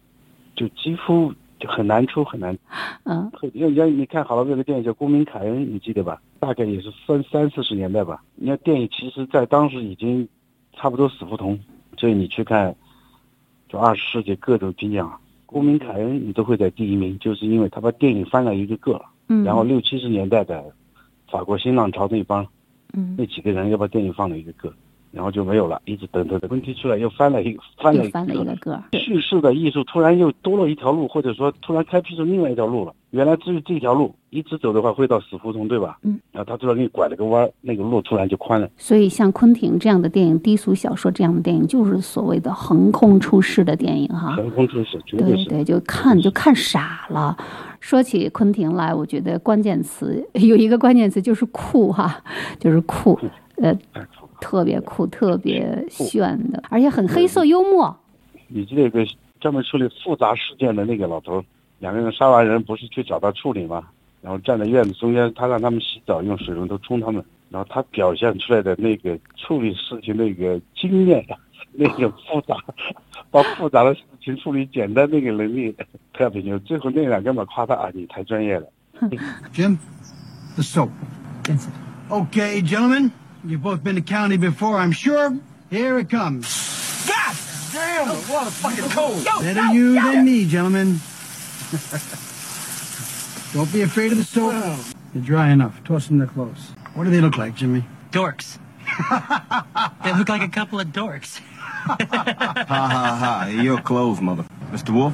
[0.56, 2.56] 就几乎就很难出，很难。
[3.04, 6.20] 嗯，因为你看好了，这个电影叫《公民凯恩》，你记得吧？
[6.38, 8.22] 大概也是三三四十年代吧。
[8.34, 10.28] 你看电影，其实在当时已经
[10.74, 11.58] 差不多死胡同。
[11.96, 12.76] 所以你去看，
[13.68, 15.08] 就二十世纪各种评奖，
[15.46, 19.00] 《公民凯恩》你都会在第一名，就是因为他把电影翻了一个个。
[19.28, 19.42] 嗯。
[19.44, 20.62] 然后六七十年代的
[21.30, 22.46] 法国新浪潮那帮，
[22.92, 24.70] 嗯，那几个人又把电影放了一个个。
[25.16, 32.94] 然后就没有了，一直等等等，问题出来又翻了一翻了翻了一个个，叙事的艺术突然又多了一条路，或者说突然开辟出另外一条路了。
[33.12, 35.98] 原来只有这条路一直走的话会到死胡同，对吧？
[36.02, 36.20] 嗯。
[36.32, 38.68] 然后他突然给你拐了个弯，那个路突然就宽了。
[38.76, 44.36] 所以像昆汀这样的电影、低俗小说这样的电影，就是所谓的横空出世的电影哈。
[44.36, 45.48] 横空出世，绝对是。
[45.48, 47.34] 对，就看就看傻了。
[47.80, 52.22] 说起昆汀来，我觉得关键词有一个关键词就是酷哈，
[52.60, 53.18] 就是酷，
[53.62, 53.74] 呃。
[54.40, 57.96] 特别酷，特别炫的，而且很黑色幽默。
[58.48, 59.04] 你记得有个
[59.40, 61.44] 专门处理复杂事件的那个老头，
[61.78, 63.88] 两个人杀完人不是去找他处理吗？
[64.22, 67.24] 然后站在院子中间，他让他们洗澡，用水龙头冲他们。
[67.48, 71.24] 然后他表现出来的那个处理事情那个经验，
[71.72, 72.56] 那个复杂，
[73.30, 75.72] 把复杂的事情处理简单那个能力
[76.12, 76.58] 特别牛。
[76.60, 78.66] 最后那两个嘛夸他啊，你太专业了。
[79.54, 80.88] Jim，the soap.
[82.10, 83.12] Okay, gentlemen.
[83.45, 85.37] You've both been to county before, I'm sure.
[85.69, 87.05] Here it comes.
[87.07, 87.35] God
[87.71, 89.23] damn, what a fucking cold.
[89.41, 90.99] Better you than me, gentlemen.
[93.53, 94.53] Don't be afraid of the soap.
[95.13, 95.83] They're dry enough.
[95.83, 96.71] Toss them their clothes.
[96.93, 97.85] What do they look like, Jimmy?
[98.11, 98.57] Dorks.
[100.03, 101.39] they look like a couple of dorks.
[101.39, 102.85] ha ha
[103.19, 103.47] ha.
[103.49, 104.45] Your clothes, mother.
[104.71, 104.89] Mr.
[104.93, 105.13] Wolf,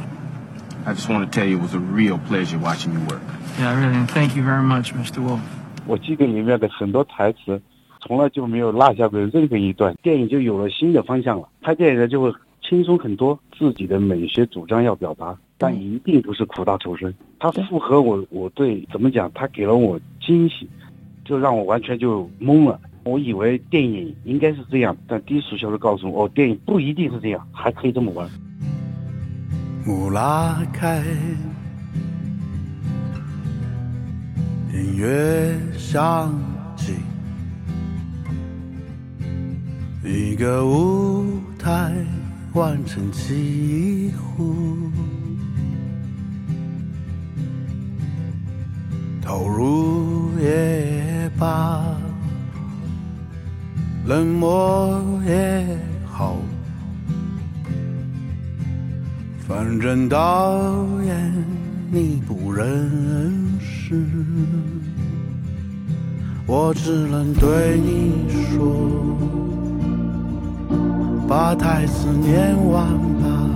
[0.85, 3.21] I just want to tell you it was a real pleasure watching you work.
[3.59, 4.05] Yeah, really.
[4.07, 5.23] Thank you very much, Mr.
[5.23, 5.41] Wolf.
[5.85, 7.61] 我记得里面的很多台词
[8.02, 11.48] 从来就没有落下过任何一段，电影就有了新的方向了。
[11.60, 17.14] 拍电影的就会轻松很多，自己的美学主张要表达，但一定不是苦大仇深。
[17.38, 19.30] 它符合我，我对怎么讲？
[19.34, 20.68] 它给了我惊喜，
[21.24, 22.80] 就让我完全就懵了。
[23.04, 28.28] 我以为电影应该是这样，但低俗小说告诉我，哦，电影不一定是这样，还可以这么玩。
[29.84, 31.02] 木拉开，
[34.72, 36.32] 音乐响
[40.04, 41.92] 一个舞台
[42.54, 44.90] 完成几乎，
[49.20, 51.84] 投入也罢，
[54.04, 56.36] 冷漠也好，
[59.46, 61.32] 反正导演
[61.92, 62.90] 你不认
[63.60, 64.04] 识，
[66.44, 69.61] 我只能对你说。
[71.32, 72.86] 把台词念完
[73.22, 73.50] 吧，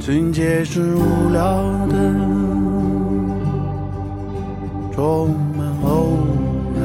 [0.00, 1.94] 情节是无聊的，
[4.92, 6.18] 充满偶
[6.74, 6.82] 然。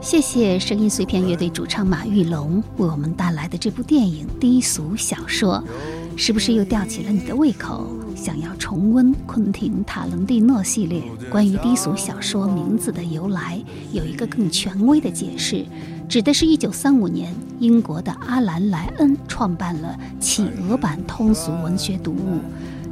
[0.00, 5.62] 谢谢声音碎片乐队主唱马玉龙为我们带来的这部电影《低俗小说》，
[6.18, 7.86] 是不是又吊起了你的胃口？
[8.16, 13.60] 想要重温昆汀·塔伦蒂诺系列关于低俗小说名字的由来，
[13.92, 15.64] 有一个更权威的解释，
[16.08, 22.40] 指的是1935年英国的阿兰·莱恩创办了企鹅版通俗文学读物。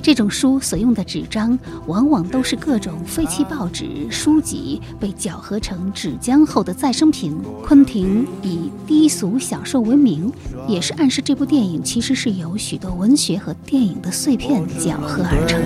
[0.00, 7.36] 这种书所用的纸张往往都是各种废弃报纸、书籍被搅合成纸浆后的再生品。
[7.62, 10.32] 昆汀以低俗小说为名，
[10.66, 15.60] 也是暗示这部电影其实是由许多文学和电影的碎片搅合而成。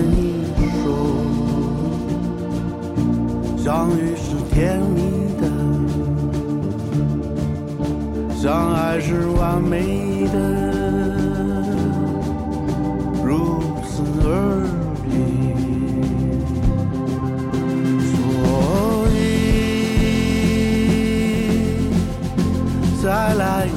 [3.57, 5.01] 相遇是甜蜜
[5.39, 5.47] 的，
[8.35, 10.73] 相爱是完美的。
[14.25, 14.27] 而
[15.07, 15.11] 已，
[18.09, 18.15] 所
[19.13, 19.17] 以
[23.01, 23.05] 再
[23.35, 23.67] 来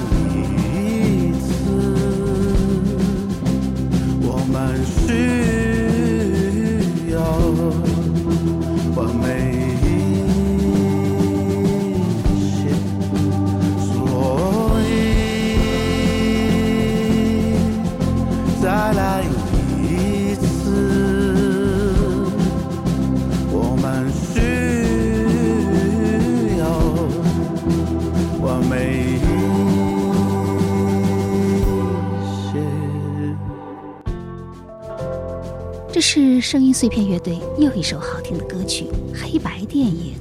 [36.48, 38.84] 声音碎片乐队又一首好听的歌曲
[39.20, 40.14] 《黑白电影》。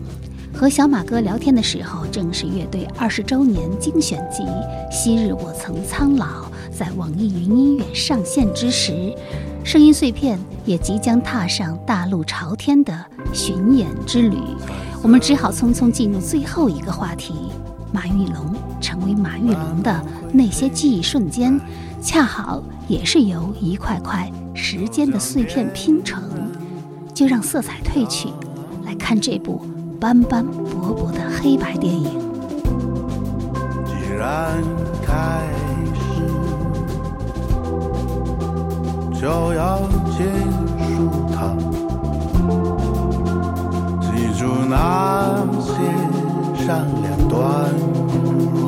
[0.57, 4.41] 和小马哥聊天的时候，正是乐队二十周年精选集
[4.91, 6.25] 《昔日我曾苍老》
[6.75, 9.13] 在网易云音乐上线之时，
[9.63, 14.39] 声音碎片也即将踏上大路朝天的巡演之旅。
[15.03, 17.35] 我们只好匆匆进入最后一个话题：
[17.93, 18.51] 马玉龙
[18.81, 20.03] 成为马玉龙的
[20.33, 21.61] 那些记忆瞬间，
[22.01, 26.23] 恰好也是由一块块时间的碎片拼成。
[27.13, 28.27] 就让色彩褪去，
[28.83, 29.61] 来看这部
[30.01, 32.19] 斑斑驳驳的黑白电影。
[33.85, 34.61] 既然
[35.01, 35.47] 开
[35.93, 36.27] 始，
[39.17, 39.79] 就要
[40.11, 40.25] 结
[40.83, 41.55] 束它。
[44.01, 45.71] 记住那些
[46.65, 47.71] 善良段
[48.53, 48.59] 落，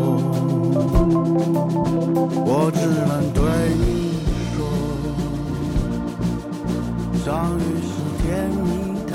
[2.46, 3.12] 我只能
[7.28, 9.12] 相遇是甜蜜的，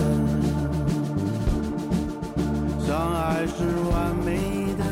[2.79, 4.37] 相爱是完美
[4.77, 4.85] 的。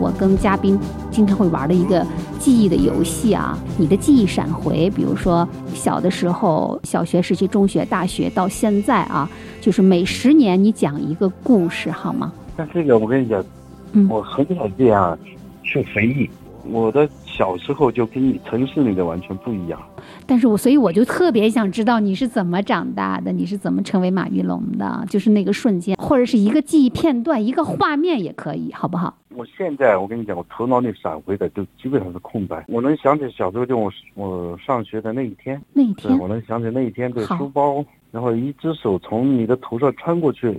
[0.00, 2.06] 我跟嘉宾经常会玩的一个
[2.38, 9.28] 记忆的游戏啊，你的记忆闪回，比如说小的时候，小学时期、中学、大学到现在啊，
[9.60, 12.32] 就是每十年你讲一个故事，好吗？
[12.56, 13.44] 但这个我跟你讲，
[13.92, 15.18] 嗯我很少这样
[15.62, 16.30] 去回忆。
[16.64, 17.06] 我的
[17.36, 19.78] 小时候就跟你城市里的完全不一样。
[20.24, 29.18] 但是我所以我就特别想知道你是怎么长大的，你是怎么成为马玉龙的，就是那个瞬间，或者是一个记忆片段、一个画面也可以，好不好？
[29.34, 32.64] 我现在我跟你讲，我头脑里闪回的就基本上是空白。
[32.68, 40.58] 我能想起小时候就我我上学的那一天，那一天我能想起那一天，对书包，然后一只手从你的头上穿过去，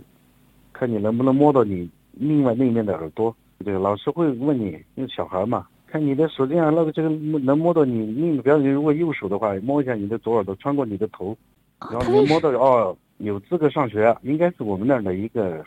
[0.71, 3.36] 看你能不能摸到你另外那面的耳朵。
[3.65, 11.35] 对，老师会问你，因为小孩嘛，看你的手这样，那个这个能摸到你另，比方你如果右手的话，摸一下你的左耳朵，穿过你的头，
[11.79, 15.63] 然后你能摸到哦，有资格上学，应该是我们那儿的一个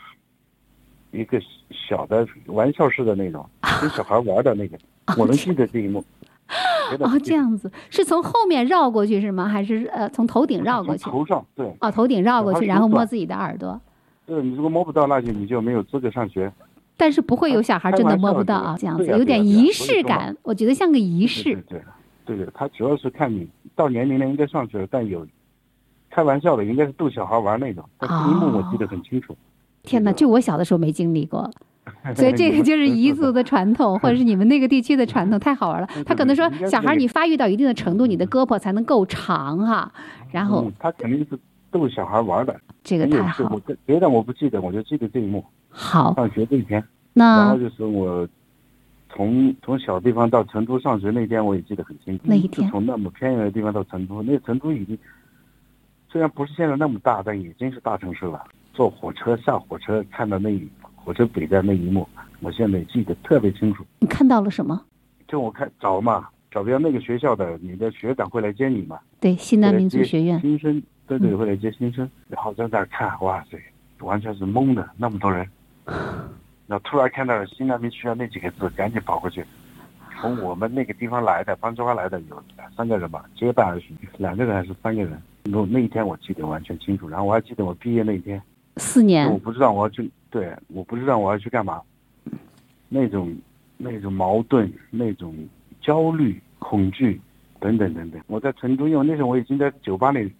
[1.11, 1.41] 一个
[1.71, 3.43] 小的玩笑式的那种，
[3.81, 4.77] 跟小孩玩的那个，
[5.17, 6.03] 我能记得这一幕。
[6.99, 9.47] 哦，这样子是从后面绕过去是吗？
[9.47, 11.03] 还是呃从头顶绕过去？
[11.03, 13.79] 头上对，哦，头顶绕过去，然后摸自己的耳朵，
[14.25, 16.51] 对你如果摸不到，那就你就没有资格上学。
[17.01, 21.55] 但是不会有小孩真的摸不到啊，这样子有点仪式感，我觉得像个仪式。
[21.67, 21.81] 对
[22.23, 25.25] 对对，他主要是看你到年龄了应该上去了，但有
[26.11, 27.83] 开玩笑的，应该是逗小孩玩那种。
[27.97, 29.35] 但这一幕我记得很清楚。
[29.81, 31.49] 天哪，就我小的时候没经历过。
[32.15, 35.87] 所以 这个就是彝族的传统，或者是你们那个地区的传统，太好玩了。
[36.05, 39.91] 他可能说，小孩你发育到一定的程度，你的胳膊才能够长哈。
[40.29, 41.39] 然后嗯，他肯定是
[41.71, 42.59] 逗小孩玩的。
[42.83, 45.43] 这个太好很有趣我别的我不记得，我就记得这一幕。
[45.69, 48.27] 好，上学这一天，然后就是我
[49.13, 52.23] 从从小地方到成都上学那天，我也记得很清楚。
[52.25, 54.97] 那一天是从那么偏远的地方到成都，那成都已经
[56.09, 58.43] 虽然不是现在那么大，但已经是大城市了。
[58.73, 62.07] 坐火车下火车，看到那一火车北站那一幕，
[62.39, 63.85] 我现在记得特别清楚。
[63.99, 64.81] 你看到了什么？
[65.27, 68.99] 就我看找嘛，找不到那个学校的，你的学长会来接你嘛？
[69.19, 70.39] 对，西南民族学院。
[70.41, 70.81] 新生，
[71.19, 73.57] 对对，会来接新生，然后在那儿看，哇塞，
[73.99, 75.45] 完全是懵的，那么多人。
[76.67, 79.43] 然后突然看到了“新南民需要”那几个字，赶紧跑过去。
[80.21, 85.21] 从我们那个地方来的，滂州话来的有两三个人吧，结伴而行，两个人还是三个人。
[85.43, 88.41] 那那一天我记得完全清楚，然后我还记得我毕业那一天，
[88.77, 91.81] 四年，我不知道我要去，对，我不知道我要去干嘛，
[92.87, 93.35] 那种
[93.77, 95.35] 那种矛盾，那种
[95.81, 97.19] 焦虑、恐惧
[97.59, 98.21] 等等等等。
[98.27, 100.31] 我在成都，因为那时候我已经在酒吧里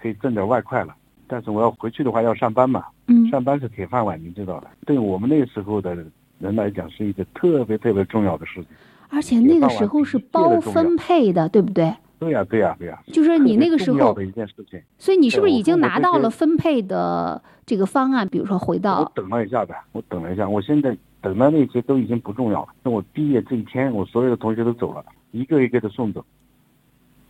[0.00, 0.94] 可以挣点外快了，
[1.26, 4.68] 但是我要回去的话要上班嘛，嗯，上班是铁饭碗，您知道的。
[4.86, 5.94] 对我们那时候的
[6.38, 8.66] 人来讲，是一个特别特别重要的事情。
[9.10, 11.94] 而且那个时候是包分配的，对不对？
[12.18, 14.80] 对呀、对呀、对呀、就是你那个时候重要的，一件事情。
[14.98, 18.28] 所以你是不是已经拿到了分配的这个方案？
[18.28, 22.68] 比如说回到我等了一下呗，我等了一下，我现在等的那些都已经不重要了。
[22.82, 26.24] 那我毕业这一天，我所有的同学都走了，一个一个的送走，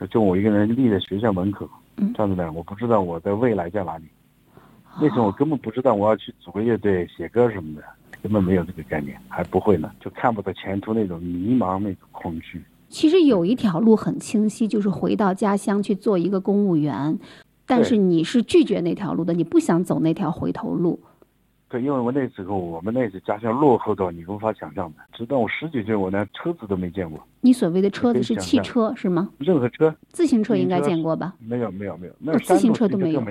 [0.06, 4.04] 就我一个人立在学校门口，嗯这样子的，我不知道我的未来在哪里。
[5.00, 7.84] 那时候我根本不知道我要去组个乐队、写歌什么的，
[8.22, 12.62] 根本没有这个概念，还不会呢，就看不到前途那种迷茫、那种恐惧。
[12.88, 17.18] 其实有一条路很清晰，就是回到家乡去做一个公务员，
[17.66, 20.98] 但是你是拒绝那条路的，你不想走那条回头路。
[21.68, 29.28] 对，因为我那时候我们那时家乡落后到你无法想象的，直到我十几岁，我连车子都没见过，你所谓的车子是汽车是吗？
[29.38, 31.34] 任何车自行车应该见过吧？
[31.38, 33.22] 没有没有没有，那哦自行车都没有。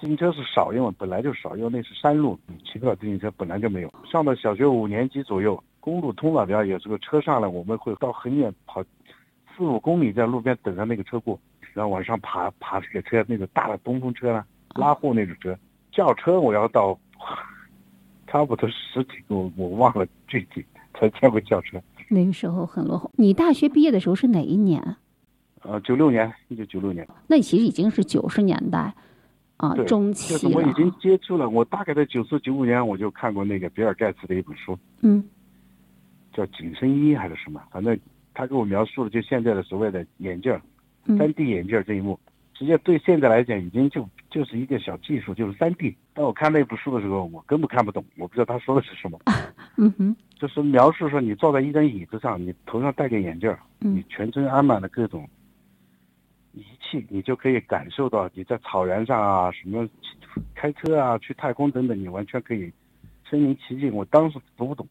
[0.00, 3.94] 自行车是少，因为本来就少，因为那是山路，你骑不了自行车，本来就没有。
[4.10, 8.82] 上到小学五年级左右，公路通了，然后有时候车上来，我们会到很远跑
[9.56, 11.38] 四五公里，在路边等着那个车过，
[11.72, 15.56] 然后往上爬爬这个车，那个大的东风车啊，拉货那种车。
[15.92, 16.98] 轿车我要到
[18.32, 20.64] 差不多十几个，我我忘了具体
[20.94, 21.78] 才见过轿车。
[22.08, 23.10] 那个时候很落后。
[23.16, 24.82] 你大学毕业的时候是哪一年？
[25.60, 27.06] 呃，九六年，一九九六年。
[27.26, 28.94] 那其实已经是九十年代
[29.58, 30.72] 啊中期了我已。
[30.72, 35.22] 经接触了，我大概在九四九五年我就看过那个比尔盖茨的一本书，嗯
[36.32, 37.98] 叫《紧身衣》还是什么，反正
[38.32, 40.58] 他给我描述了就现在的所谓的眼镜
[41.18, 42.18] 三 D 眼镜儿这一幕，
[42.62, 45.92] 实际上对现在来讲已经就就是一个小技术，就是三 D。
[46.14, 49.18] 当我看那部书的时候，我根本看不懂，我不知道他说的是什么。
[49.78, 55.28] 嗯哼就是描述说你坐在一张椅子上，你头上戴个眼镜你全身安满了各种
[56.52, 59.88] 仪器，你就可以感受到你在草原上啊，什么
[60.54, 62.72] 开车啊，去太空等等，你完全可以
[63.28, 63.92] 身临其境。
[63.92, 64.86] 我当时读不懂。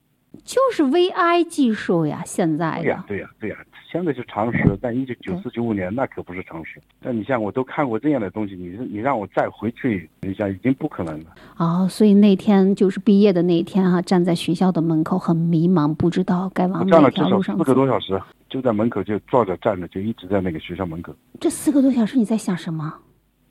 [0.46, 3.58] 就是 VI 技术呀，现在对呀的，对呀，对呀，
[3.92, 6.82] 现在是常识，但一九九四九五年那可不是常识。
[7.02, 11.26] 但你像我都看过这样的东西，你你让我再回去，一下已经不可能了。
[11.58, 17.76] 哦，所以那天就是毕业的那一天啊、站在学校的门口很迷茫，不知道该往哪站了至少条路上走四个。
[17.76, 18.20] 多小时，
[18.50, 22.94] 就在门口就坐着站着，就一直在那个学校门口，这四个多小时你在想什么？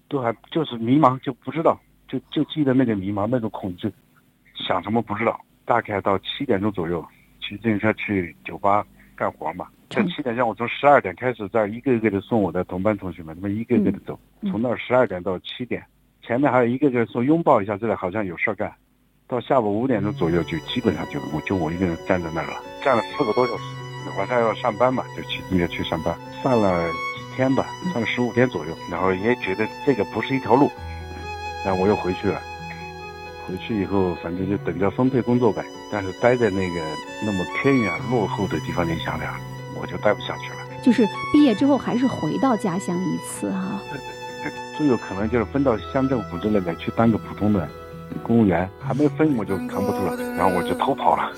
[0.08, 1.78] 都还就是迷茫，就不知道，
[2.08, 3.92] 就就记得那个迷茫，那种恐惧，
[4.66, 5.38] 想什么不知道。
[5.64, 7.04] 大概到七点钟左右，
[7.40, 8.84] 骑自行车去酒吧
[9.14, 9.66] 干活嘛。
[9.88, 15.84] 在七点钟，我从十二点开始，在一个一个的送我的同班同学们，他们一个一个的走，嗯从那儿十二点到七点，
[16.22, 18.72] 前面还有一个个说拥抱一下，这里好像有事儿干。
[19.26, 23.62] 到下午五点钟左右，就基本上就我就我一个人站在那儿了，站了四个多小时。
[24.18, 30.70] 晚上要上班嘛，就骑自行车去上班，上了几天吧，上了十五天左右，然后也觉得这个不是一条路，
[31.64, 32.40] 然后我又回去了。
[33.50, 35.64] 回去以后，反正就等着分配工作呗。
[35.90, 36.80] 但是待在那个
[37.24, 39.34] 那么偏远落后的地方，你想想，
[39.80, 40.58] 我就待不下去了。
[40.82, 43.80] 就是毕业之后还是回到家乡一次哈、
[44.78, 47.68] 最有可能就是分到乡政府之类的去当个普通的
[48.22, 51.30] 公务员，还没分我就扛不住了，然后我就偷跑了。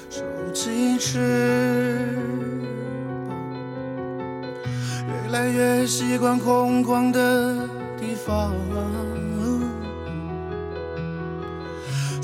[5.08, 7.66] 越来越习惯空旷的
[7.98, 8.52] 地方。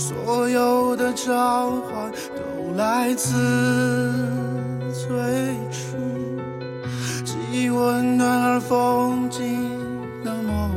[0.08, 2.40] 所有的召唤都
[2.78, 3.34] 来自
[4.90, 5.06] 最
[5.70, 5.98] 初，
[7.26, 9.68] 既温暖而风景
[10.24, 10.70] 的梦。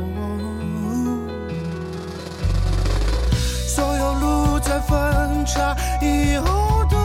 [3.66, 6.98] 所有路在分岔以后都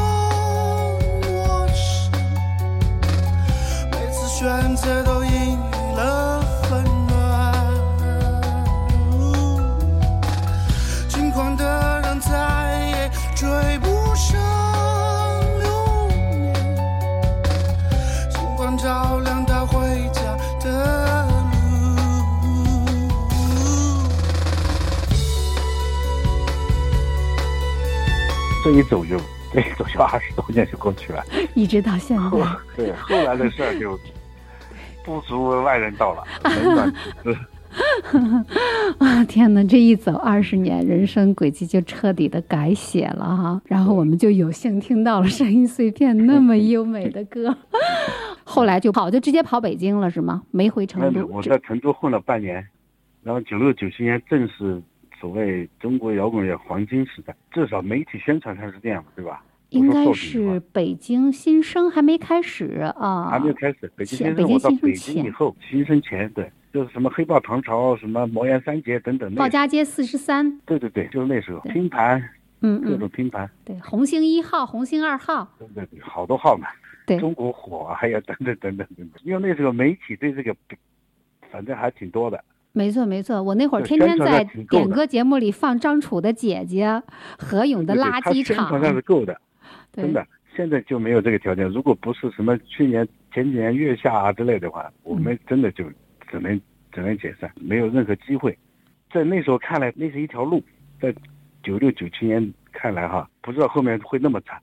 [1.30, 2.12] 陌生，
[3.90, 5.24] 每次选择都
[28.78, 29.18] 一走就
[29.52, 31.24] 这一走就二十多年就过去了。
[31.56, 32.24] 一直到现在。
[32.76, 33.98] 对后来的事儿就
[35.04, 37.40] 不足外人道了，冷暖自知。
[39.00, 39.64] 啊， 天哪！
[39.64, 43.62] 这一走二十年，人生轨迹就彻底的改写了哈。
[43.66, 47.56] 然后我们就有幸听到了声音碎片那么优美的歌。
[48.44, 50.44] 后来就跑，就直接跑北京了是吗？
[50.52, 51.26] 没回成都。
[51.28, 52.66] 我在成都混了半年，
[53.24, 54.82] 然后九六九七年正是
[55.20, 59.44] 所谓中国摇滚乐黄金时代，至少媒体宣传上是这样的，对吧？
[59.70, 63.92] 应该是北京新生还没开始啊，还没有开始。
[63.96, 72.24] 北京前先生，我到北北京新生前以后，新生前对，就是什么黑豹唐朝、什么魔岩三杰等等那鲍家街四十三，对对对，就是那时候拼盘，
[72.62, 76.68] 嗯各种嗯，拼盘，对，红星一号、红星二号，对对对，好多号嘛。
[77.06, 79.10] 对中国火啊，还有等等等等等等。
[79.24, 80.54] 因为那时候媒体对这个，
[81.50, 82.44] 反正还挺多的。
[82.74, 87.02] 没错没错，我那会儿天天在点歌节目里放张楚的姐姐、
[87.38, 89.40] 何勇的垃圾场他宣传，上是够的，
[89.92, 90.26] 真的。
[90.56, 91.68] 现在就没有这个条件。
[91.70, 95.84] 如果不是什么去年、前几年月下啊之类的话，我们真的就
[96.32, 96.60] 只能
[96.92, 98.58] 只能解散，没有任何机会。
[99.12, 100.64] 在那时候看来，那是一条路。
[101.00, 101.14] 在
[101.62, 104.60] 九六九七年看来哈，不知道后面会那么惨。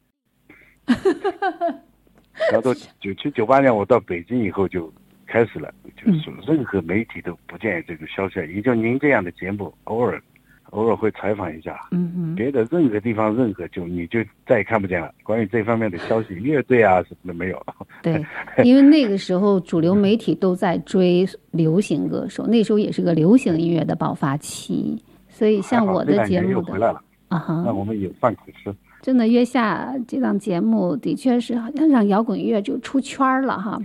[2.50, 4.92] 然后到九七九八年，我到北京以后就
[5.34, 10.22] 开始了，就是任何媒体都不建议这个消息，也就您这样的节目，偶尔
[10.70, 15.12] 偶尔会采访一下，嗯哼，别的任何地方任何就你就再也看不见了。
[15.24, 17.60] 关于这方面的消息， 乐队啊什么的没有。
[18.00, 18.24] 对，
[18.62, 28.72] 因为那个时候主流媒体都在追流行歌手，那时候也是个流行音乐的爆发期，所以像我的节目的又回来了，啊哈，那我们有饭可吃。
[29.02, 33.80] 真的月下这档节目的确是好像让摇滚乐就出圈儿了哈。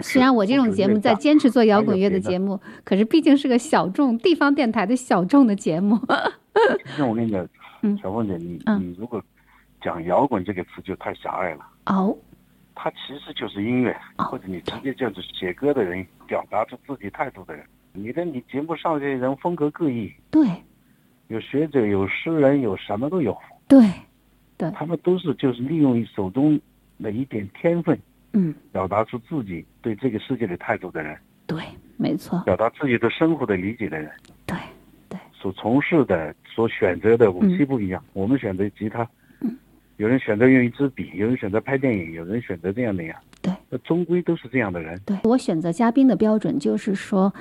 [0.00, 5.98] 虽然我这种节目在坚持做摇滚乐的节目，可是毕竟是个小众地方电台的小众的节目。
[6.98, 7.46] 那我跟你讲，
[8.02, 9.22] 小凤姐，你嗯你如果
[9.82, 11.66] 讲摇滚这个词就太狭隘了。
[11.86, 12.16] 哦，
[12.74, 17.64] 它其实就是音乐，或者你直接就是写歌的人，表达出自己态度的人。
[17.92, 20.48] 你的你节目上这些人风格各异，对，
[21.28, 23.36] 有学者，有诗人，有什么都有。
[23.68, 23.88] 对，
[24.56, 26.58] 对，他们都是就是利用手中
[27.02, 27.96] 的一点天分，
[28.34, 31.16] 嗯，表达出自己对这个世界的态度的人。
[31.46, 31.62] 对，
[31.96, 32.40] 没错。
[32.44, 34.10] 表达自己对生活的理解的人。
[34.44, 34.56] 对，
[35.08, 35.18] 对。
[35.32, 38.02] 所从事的、所选择的武器不一样。
[38.12, 39.08] 我们选择吉他，
[39.40, 39.56] 嗯，
[39.98, 43.16] 有人选择用一支笔，有人选择拍电影，有人选择这样那样。
[43.42, 44.98] 对，那终归都是这样的人。
[45.04, 47.32] 对我选择嘉宾的标准就是说，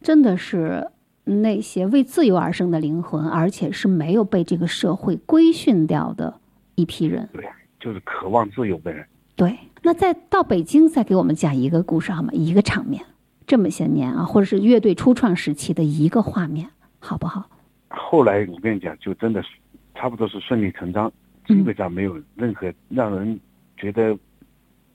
[0.00, 0.88] 真的是
[1.24, 6.40] 那些为自由而生的灵魂，而且是没有被这个社会规训掉的
[6.76, 7.28] 一批人。
[7.32, 7.44] 对，
[7.80, 9.04] 就是渴望自由的人。
[9.34, 12.30] 对，那再到北京再给我们讲一个故事好吗？
[12.32, 13.04] 一个场面。
[13.46, 16.68] 这么些年啊，或者是乐队初创时期的一个画面，
[17.00, 17.48] 好不好？
[17.88, 19.48] 后来我跟你讲，就真的是
[19.96, 21.12] 差不多是顺理成章，
[21.48, 23.40] 基本上没有任何让人
[23.76, 24.16] 觉得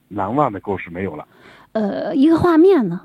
[0.07, 1.27] 难忘的故事没有了。
[1.73, 3.01] 呃，一个画面呢？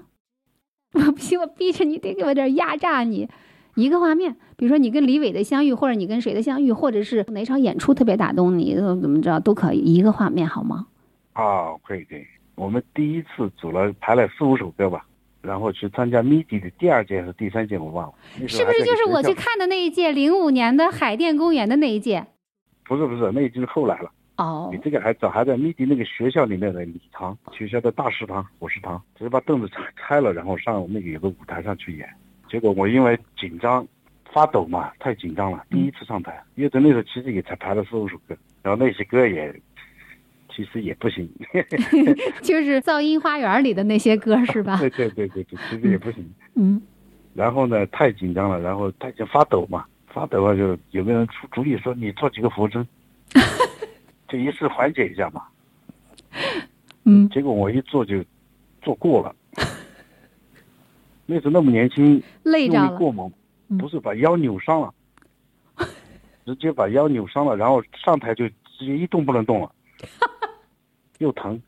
[0.94, 3.28] 我不行，我逼着你得给我点压榨你。
[3.74, 9.78] 一个画面，比如说你跟李伟的相遇，或者你跟谁的相遇，或者是哪场演出特别打动你，怎么着都可以。
[9.78, 10.86] 一个画面好吗？
[11.32, 12.24] 啊，可以可以。
[12.54, 15.06] 我们第一次组了排了四五首歌吧。
[15.42, 18.14] 然后去参加 MIDI 的第二届和第三届，我忘了。
[18.46, 22.22] 是不是就是我去看的那一届，零五年的海淀公园的那一届？
[22.84, 24.12] 不是不是，那已经是后来了。
[24.36, 24.68] 哦。
[24.70, 32.06] 你这个还早，还在 MIDI 那个学校里面的礼堂，学校的大食堂、伙食堂，只是把凳子拆拆了，然后上那个有个舞台上去演。
[32.50, 33.88] 结果我因为紧张、
[34.30, 36.38] 发抖嘛，太紧张了，第一次上台。
[36.56, 39.58] 乐队那时候其实也才排了四五首歌，然后那些歌也。
[40.54, 41.28] 其实也不行，
[42.42, 44.76] 就是噪音花园里的那些歌 是吧？
[44.78, 46.28] 对对对对对，其实也不行。
[46.54, 46.80] 嗯。
[47.34, 52.86] 然后呢，太紧张了，然后他就发抖嘛，发抖啊，就有个人出主意说：“你做几个俯卧撑，
[54.28, 55.44] 就一次缓解一下嘛。”
[57.04, 57.28] 嗯。
[57.30, 58.22] 结果我一做就
[58.82, 59.34] 做过了，
[61.26, 63.32] 那时候那么年轻，累着了，过猛，
[63.78, 64.92] 不是把腰扭伤了，
[66.44, 69.70] 直接把腰扭伤了，然后上台就直接一动不能动了。
[71.20, 71.60] 又疼，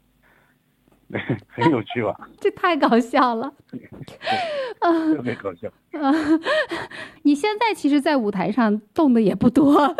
[1.48, 2.28] 很有趣吧？
[2.40, 3.52] 这太搞笑了，
[4.80, 5.70] 特别搞笑。
[7.22, 9.94] 你现在其实，在舞台上动的也不多，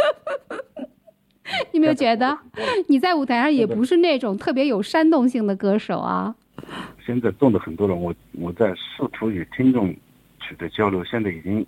[1.70, 2.38] 你没有觉得？
[2.88, 6.34] 你在舞台上也不是那种特别有煽动性的歌手啊。
[7.04, 9.94] 现在动的很多了，我我在试图与听众
[10.40, 11.64] 取得交流，现在已经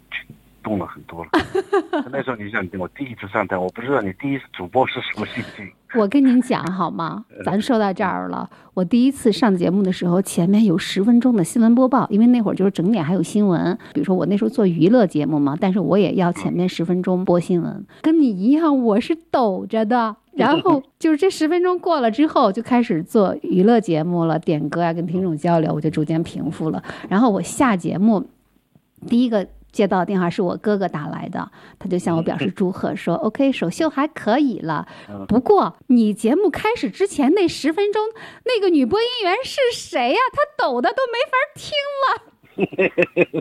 [0.65, 1.31] 动了很多了。
[2.11, 5.71] 那时候你想，我第一次上台，我不知道你第一次主播是什么心情。
[5.95, 7.25] 我跟您讲好吗？
[7.47, 8.51] 咱说到这儿了。
[8.75, 13.79] 我第一次上节目的时候，前面有十分钟的新闻播报，因为那会儿就是整点还有新闻。
[13.93, 17.87] 比如说我那时候做娱乐节目嘛，但是我也要前面十分钟播新闻。
[18.03, 20.17] 跟你一样，我是抖着的。
[20.33, 26.83] 然后就是这十分钟过了之后，就开始做娱乐节目了，点歌啊，跟听众交流，我就逐渐平复了。
[27.09, 28.27] 然后我下节目，
[29.07, 29.47] 第一个。
[29.75, 31.51] 接到电话是我哥哥打来的，
[31.81, 34.87] 他就向我表示祝贺，说 OK 首秀还可以了，
[35.27, 38.01] 不过你节目开始之前那十分钟，
[38.45, 40.19] 那个女播音员是谁呀？
[40.33, 41.75] 她抖的都没法听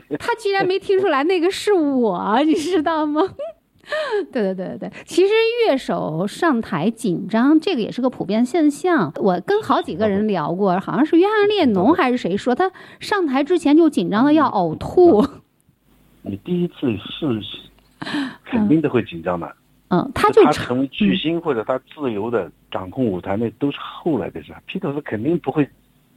[0.10, 3.22] 了， 他居然没听出来那个是我，你知道吗？
[4.32, 5.34] 对对对对对，其实
[5.68, 9.12] 乐手上台紧张，这个也是个普遍现象。
[9.18, 15.24] 我跟好几个人聊过，好像是约翰列侬还是谁说他上台之前就紧张的要呕吐。
[16.24, 17.42] 你第一次试，
[18.44, 19.56] 肯定都会紧张的。
[19.90, 24.52] 嗯，他就他成为巨星或者他自由的掌控舞台，那都是后来的事。
[24.66, 25.70] 披头士肯定不会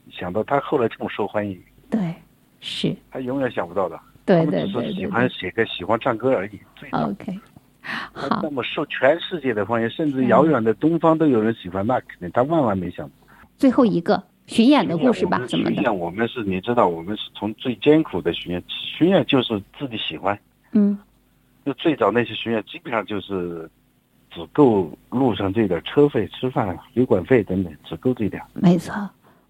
[0.09, 1.61] 想到他后来这么受欢迎。
[1.89, 2.15] 对，
[2.59, 2.95] 是。
[3.11, 3.99] 他永远想不到的。
[4.25, 4.83] 对对对。
[4.83, 6.59] 只是喜欢写歌，喜欢唱歌而已。
[6.75, 7.39] 最 OK。
[7.81, 8.39] 好。
[8.41, 13.13] 那么受全世界的欢迎，甚至遥远的东方都有人喜欢，那肯定他万万没想到。
[13.57, 14.23] 最后一个。
[14.47, 15.75] 巡演的故事吧，怎么的？
[15.75, 20.37] 巡演我们是，你知道，我们是从最艰苦的巡演，巡演就是自己喜欢。
[20.71, 20.97] 嗯。
[21.65, 23.69] 就最早那些巡演，基本上就是
[24.31, 28.41] 只够路上这点车费、吃饭、旅馆费等等，只够这点。
[28.53, 28.93] 没错，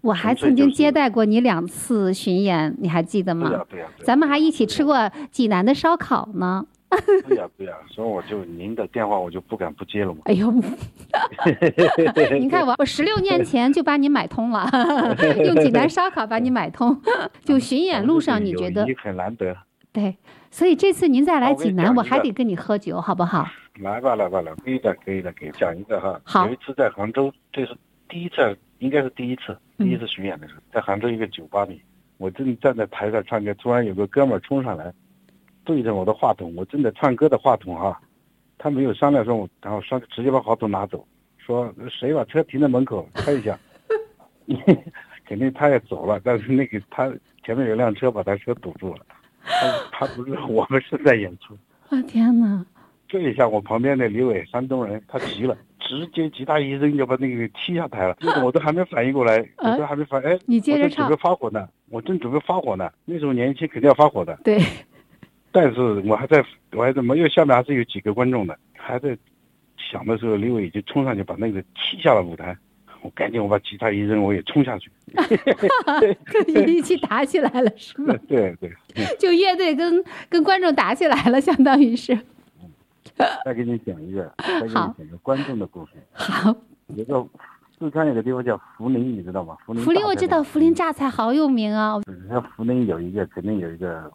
[0.00, 3.48] 我还曾经接待过你两次巡演，你还记得吗？
[3.48, 3.86] 对呀对呀。
[4.02, 6.66] 咱们还一起吃过济南的烧烤呢。
[7.28, 10.20] 对呀对呀，所以我就您的电话我就不敢不接了嘛。
[10.24, 10.50] 哎呦，
[12.38, 14.66] 您看我，我十六年前就把你买通了，
[15.44, 16.98] 用济南烧烤把你买通。
[17.44, 19.54] 就巡演路上，你觉得你很难得。
[19.92, 20.16] 对，
[20.50, 23.46] 所以这次您再来济南，我还得跟你喝酒，好不好？
[23.80, 26.18] 来吧来吧来，可以的可以的，给讲一个哈。
[26.24, 26.46] 好。
[26.46, 27.76] 有一次在杭州，这是
[28.08, 31.80] 第一次，应该是第一次，第一次巡演的时候，在杭州一个酒吧里，
[32.16, 34.90] 我正站在台上唱歌，突然有个哥们儿冲上来。
[35.68, 38.00] 对着我的话筒，我正在唱歌的话筒哈，
[38.56, 41.06] 他没有商量说，然后上直接把话筒拿走，
[41.36, 43.58] 说谁把车停在门口开一下，
[45.28, 47.12] 肯定他也走了，但是那个他
[47.44, 49.00] 前面有辆车把他车堵住了，
[49.42, 51.54] 他他不是我们是在演出。
[51.90, 52.64] 我天哪！
[53.06, 58.16] 这一下我旁边的李伟，山东人，他急了，直接吉他一扔就把那个踢下台了。
[58.42, 61.04] 我都还没反应过来，我都还没反，哎，你接着唱。
[61.04, 62.90] 我正准备发火呢，我正准备发火呢。
[63.04, 64.34] 那时候年轻肯定要发火的。
[64.42, 64.58] 对。
[65.52, 69.16] 但是我还在，我还在没有下面还是有几个观众的，还在
[69.76, 72.56] 想的时候，李伟已经冲上去把那个踢下了舞台。
[73.00, 74.90] 我赶紧我把吉他一扔，我也冲下去，
[76.66, 78.12] 一起打起来了是吗？
[78.26, 78.72] 对对。
[79.20, 82.18] 就乐队跟跟观众打起来了，相当于是。
[83.44, 85.92] 再给你讲一个，再给你讲个观众的故事。
[86.12, 86.54] 好。
[86.96, 87.28] 有个
[87.78, 89.56] 四川有个地方叫涪陵，你知道吗？
[89.64, 89.84] 涪陵。
[89.84, 92.00] 涪陵我知道，涪陵榨菜好有名啊。
[92.28, 94.10] 像涪陵有一个，肯定有一个，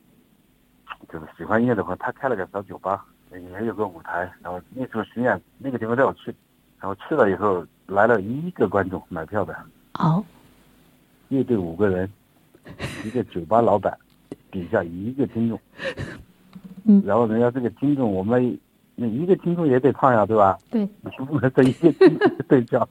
[1.12, 4.32] 就是喜欢音乐的话，他开了个小酒吧，也有个舞台。
[4.42, 6.34] 然后那时候巡演，那个地方带我去，
[6.80, 7.66] 然后去了以后。
[7.86, 9.54] 来了一个观众买票的，
[10.00, 10.24] 哦，
[11.28, 12.10] 乐队五个人，
[13.04, 13.96] 一个酒吧老板，
[14.50, 15.60] 底下一个听众，
[16.86, 18.58] 嗯，然后人家这个听众，我们
[18.96, 20.58] 那一个听众也得唱呀，对吧？
[20.72, 22.88] 对，你不能这一个听众 对叫，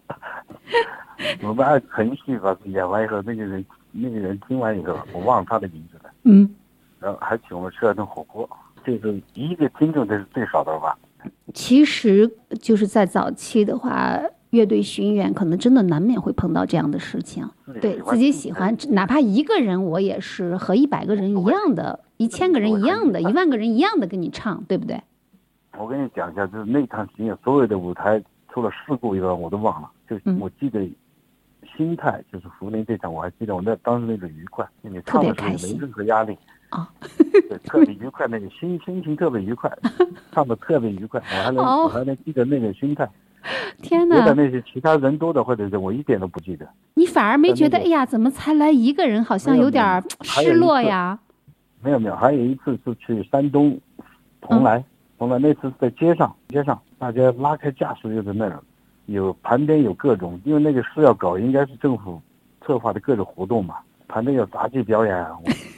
[1.43, 6.55] 我们按程序把演完以后，那个人那个人听完以后，我忘了他的名字了，嗯，
[7.03, 8.49] 然后还请我们吃了顿火锅，
[8.85, 10.97] 这是一个听众这是最少的吧？
[11.53, 12.31] 其实
[12.61, 14.21] 就是在早期的话。
[14.53, 17.49] 乐队巡演可能真的难免会碰到这样的事情，
[17.81, 25.03] 对自己喜欢，哪怕一个人，我也是和一百个人一样的，一千个人一样的，一万个人一样的跟你唱，对不对？
[25.79, 28.23] 我跟你讲一下，就是那场巡演，所有的舞台
[28.53, 30.87] 出了事故以后，我都忘了，就我记得
[31.75, 36.37] 心态，就是福林这场，我还记得我那当时那种愉快，你唱的时候没任何压力
[36.73, 36.89] 啊，
[37.31, 39.71] 对，特别愉快，那个心心情特别愉快，
[40.33, 43.09] 唱的特别愉快，我还能我还能记得那个心态。
[43.83, 44.17] 天哪！
[44.17, 46.67] 别的那些其他人多的或者是我一点都不记得。
[46.95, 47.77] 你反而没觉得？
[47.77, 49.23] 哎呀，怎么才来一个人？
[49.23, 51.19] 好像有点失落呀。
[51.83, 53.79] 没有没有，还有一次是去山东
[54.41, 54.83] 蓬莱，
[55.19, 58.59] 蓬莱那次是在街上，街上大家拉开架势就在那儿，
[59.07, 62.23] 有旁边有各种，因为那个是要搞，应该是政府
[62.65, 63.77] 策划的各种活动嘛。
[64.13, 65.27] 旁边有杂技表演，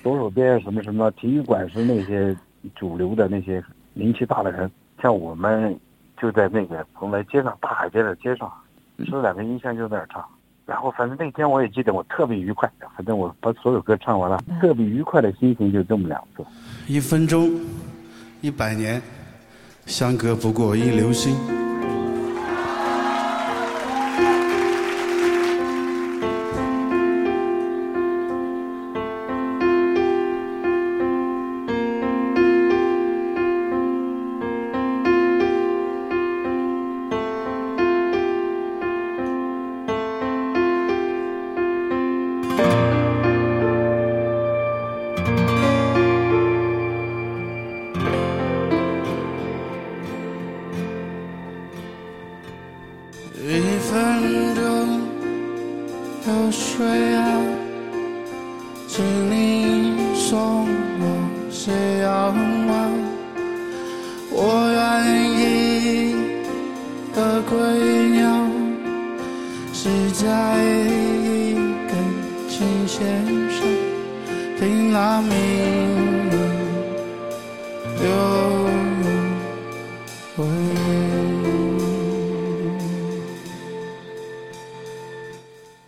[0.03, 2.37] 左手边什么什么体育馆是那些
[2.75, 3.63] 主流的那些
[3.93, 4.71] 名气大的人，
[5.01, 5.79] 像我们。
[6.17, 8.51] 就在那个蓬莱街上，大海边的街上，
[9.05, 10.25] 是两个音箱就在那儿唱。
[10.65, 12.71] 然后反正那天我也记得，我特别愉快。
[12.97, 16.43] 反正我把所有歌唱完了，特别愉快的心情就这么两次。
[16.87, 17.51] 一分钟，
[18.41, 19.03] 一百年，
[19.87, 21.35] 相隔不过一流星。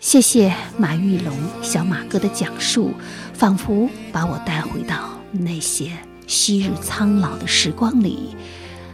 [0.00, 2.92] 谢谢马玉龙小马哥的讲述，
[3.34, 5.90] 仿佛把我带回到那些
[6.26, 8.34] 昔日苍老的时光里。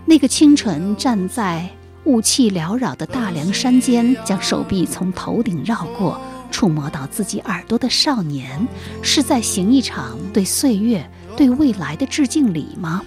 [0.04, 1.68] 那个清晨，站在
[2.04, 8.66] 雾气缭绕的大凉山间，将手臂从头顶绕过，触摸到自己耳朵的少年，
[9.02, 13.02] 是在行一场对岁月、对未来的致敬礼吗？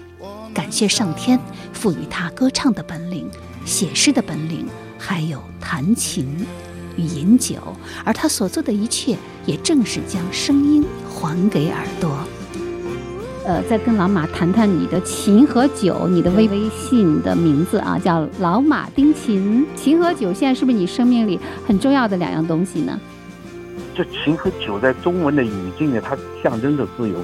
[0.54, 1.38] 感谢上天
[1.74, 3.30] 赋予他歌唱的本领、
[3.66, 4.66] 写诗的本领，
[4.98, 6.46] 还有弹琴。
[6.96, 7.58] 与饮酒，
[8.06, 12.26] 而他所做的一切，也正是将声音还给耳朵。
[13.48, 19.64] 呃，再跟老马谈谈你的琴和酒，你的微微信的名字啊，叫老马丁琴。
[19.76, 23.00] 琴和酒现在是不是你生命里很重要的两样东西呢？
[23.94, 27.16] 这琴和酒在中文的语境里，它象征着自由，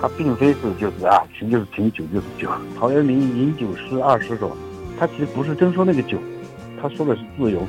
[0.00, 2.48] 它并非是就是啊，琴就是琴，酒就是酒。
[2.78, 4.56] 陶渊明饮酒诗二十首，
[4.98, 6.16] 他其实不是真说那个酒，
[6.80, 7.60] 他说的是自由。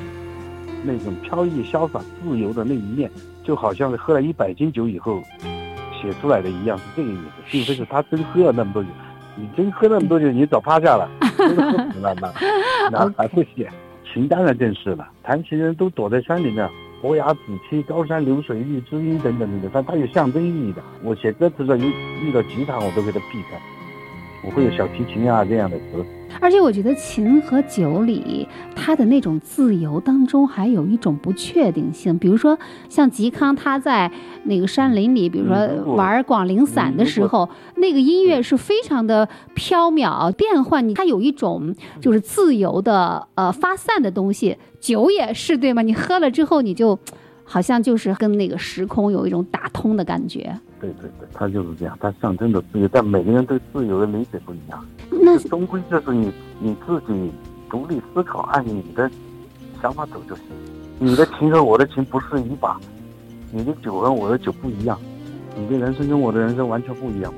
[0.82, 3.10] 那种飘逸潇洒、自由的那一面，
[3.44, 5.22] 就好像是喝了一百斤酒以后
[6.00, 8.88] 写出来的一样，是这个意思，并非是他真喝了那么多酒。
[9.36, 12.30] 你真喝那么多酒，你早趴下了， 喝死 了，那
[12.90, 13.70] 那还会写？
[14.12, 16.68] 琴当然正是了，弹琴人都躲在山里面，
[17.00, 20.82] 伯牙子期、高山流水遇知音等等等等，但它有象征意义的。
[21.02, 21.92] 我写歌词的时候，遇
[22.26, 23.56] 遇到吉他，我都给它避开。
[24.44, 26.04] 我会有小提琴啊这样的词。
[26.40, 32.16] 而且我觉得琴和酒里，它的那种自由当中还有一种不确定性。
[32.18, 32.56] 比如说，
[32.88, 34.10] 像嵇康他在
[34.44, 44.56] 那个山林里，比如说玩广陵散的时候，那个音乐是非常的飘渺变幻，它有一种就是自由的呃发散的东西。
[44.78, 45.82] 酒也是对吗？
[45.82, 46.96] 你喝了之后，你就
[47.44, 50.58] 好像就是跟那个时空有一种打通的感觉。
[50.80, 54.84] 对对对，它就是这样，它象征着自由，但每个人对自由的理解不一样。
[55.10, 57.30] 那终归就是你你自己
[57.68, 59.10] 独立思考，按你的
[59.82, 60.44] 想法走就行。
[60.98, 62.80] 你的情和我的情不是一把，
[63.52, 64.98] 你的酒和我的酒不一样，
[65.56, 67.32] 你的人生跟我的人生完全不一样。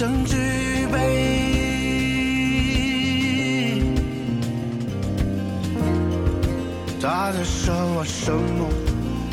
[0.00, 0.34] 生具
[0.90, 0.96] 备，
[7.02, 8.66] 他在说什么？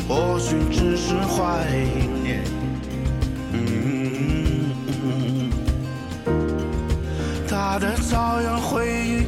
[0.06, 1.64] 或许只是怀
[2.22, 2.44] 念。
[7.48, 9.24] 他的草原回忆，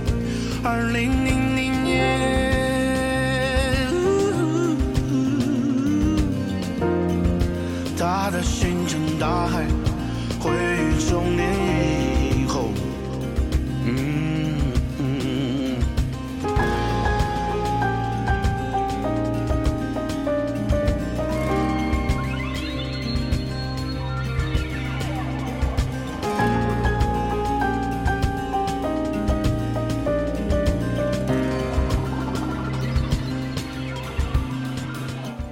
[0.63, 2.19] 二零零零年，
[7.97, 9.65] 他的星辰大海。
[10.39, 11.53] 回忆中年
[12.39, 12.69] 以后，
[13.85, 14.21] 嗯。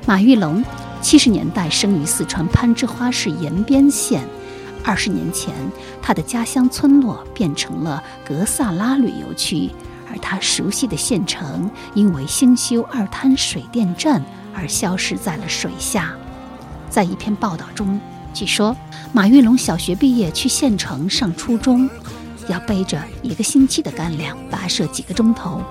[0.06, 0.64] 马玉龙，
[1.02, 4.22] 七十年代生于四川攀枝花市延边县。
[4.88, 5.54] 二十年前，
[6.00, 9.68] 他的家乡村落变成了格萨拉旅游区，
[10.10, 14.24] 而他熟悉的县城因为兴修二滩水电站
[14.54, 16.14] 而消失在了水下。
[16.88, 18.00] 在一篇报道中，
[18.32, 18.74] 据说
[19.12, 21.86] 马玉龙小学毕业去县城上初中，
[22.48, 25.62] 要背着一个星期的干粮，跋涉几个钟头。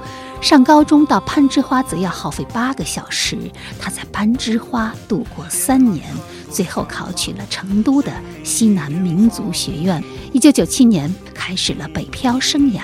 [0.42, 3.38] 上高中到攀枝花则要耗费八个小时。
[3.80, 6.06] 他在攀枝花度过三年，
[6.50, 8.12] 最后考取了成都的
[8.44, 10.02] 西南民族学院。
[10.32, 12.82] 一九九七年开始了北漂生涯。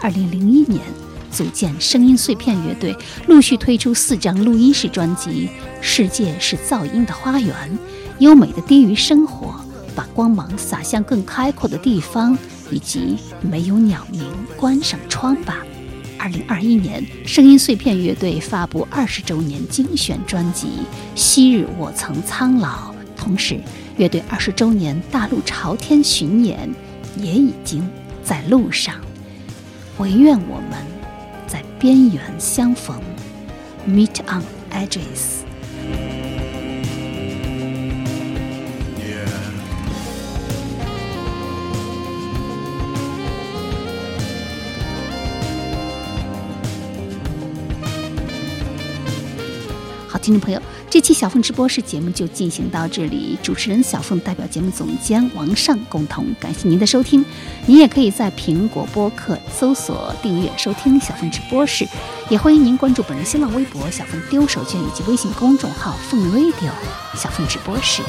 [0.00, 0.80] 二零零一年
[1.30, 5.48] 组建声音碎片乐队，陆续推出四张录音室专辑：
[5.82, 7.54] 《世界是噪音的花园》，
[8.18, 9.48] 《优美的低于生活》，
[9.94, 12.36] 把光芒洒向更开阔的地方，
[12.70, 14.22] 以及没有鸟鸣，
[14.56, 15.58] 关上窗吧。
[16.26, 20.66] 二零二一年，声音碎片乐队发布二十周年精选专辑
[21.14, 23.60] 《昔日我曾苍老》，同时，
[23.96, 26.68] 乐队二十周年大陆朝天巡演
[27.16, 27.88] 也已经
[28.24, 28.96] 在路上。
[29.98, 30.84] 唯愿我们
[31.46, 33.00] 在边缘相逢
[33.88, 36.15] ，Meet on Edges。
[50.26, 50.60] 听众朋友，
[50.90, 53.38] 这期小凤直播室节目就进行到这里。
[53.44, 57.24] 主持人小凤代表节目总监王尚共同感谢您的收听。
[57.64, 61.86] 您也可以在苹果播客搜索订阅收听小凤直播室，
[62.28, 66.72] 也欢迎您关注本人新浪微博小凤丢手绢以及微信公众号凤 radio
[67.14, 68.02] 小凤直播室。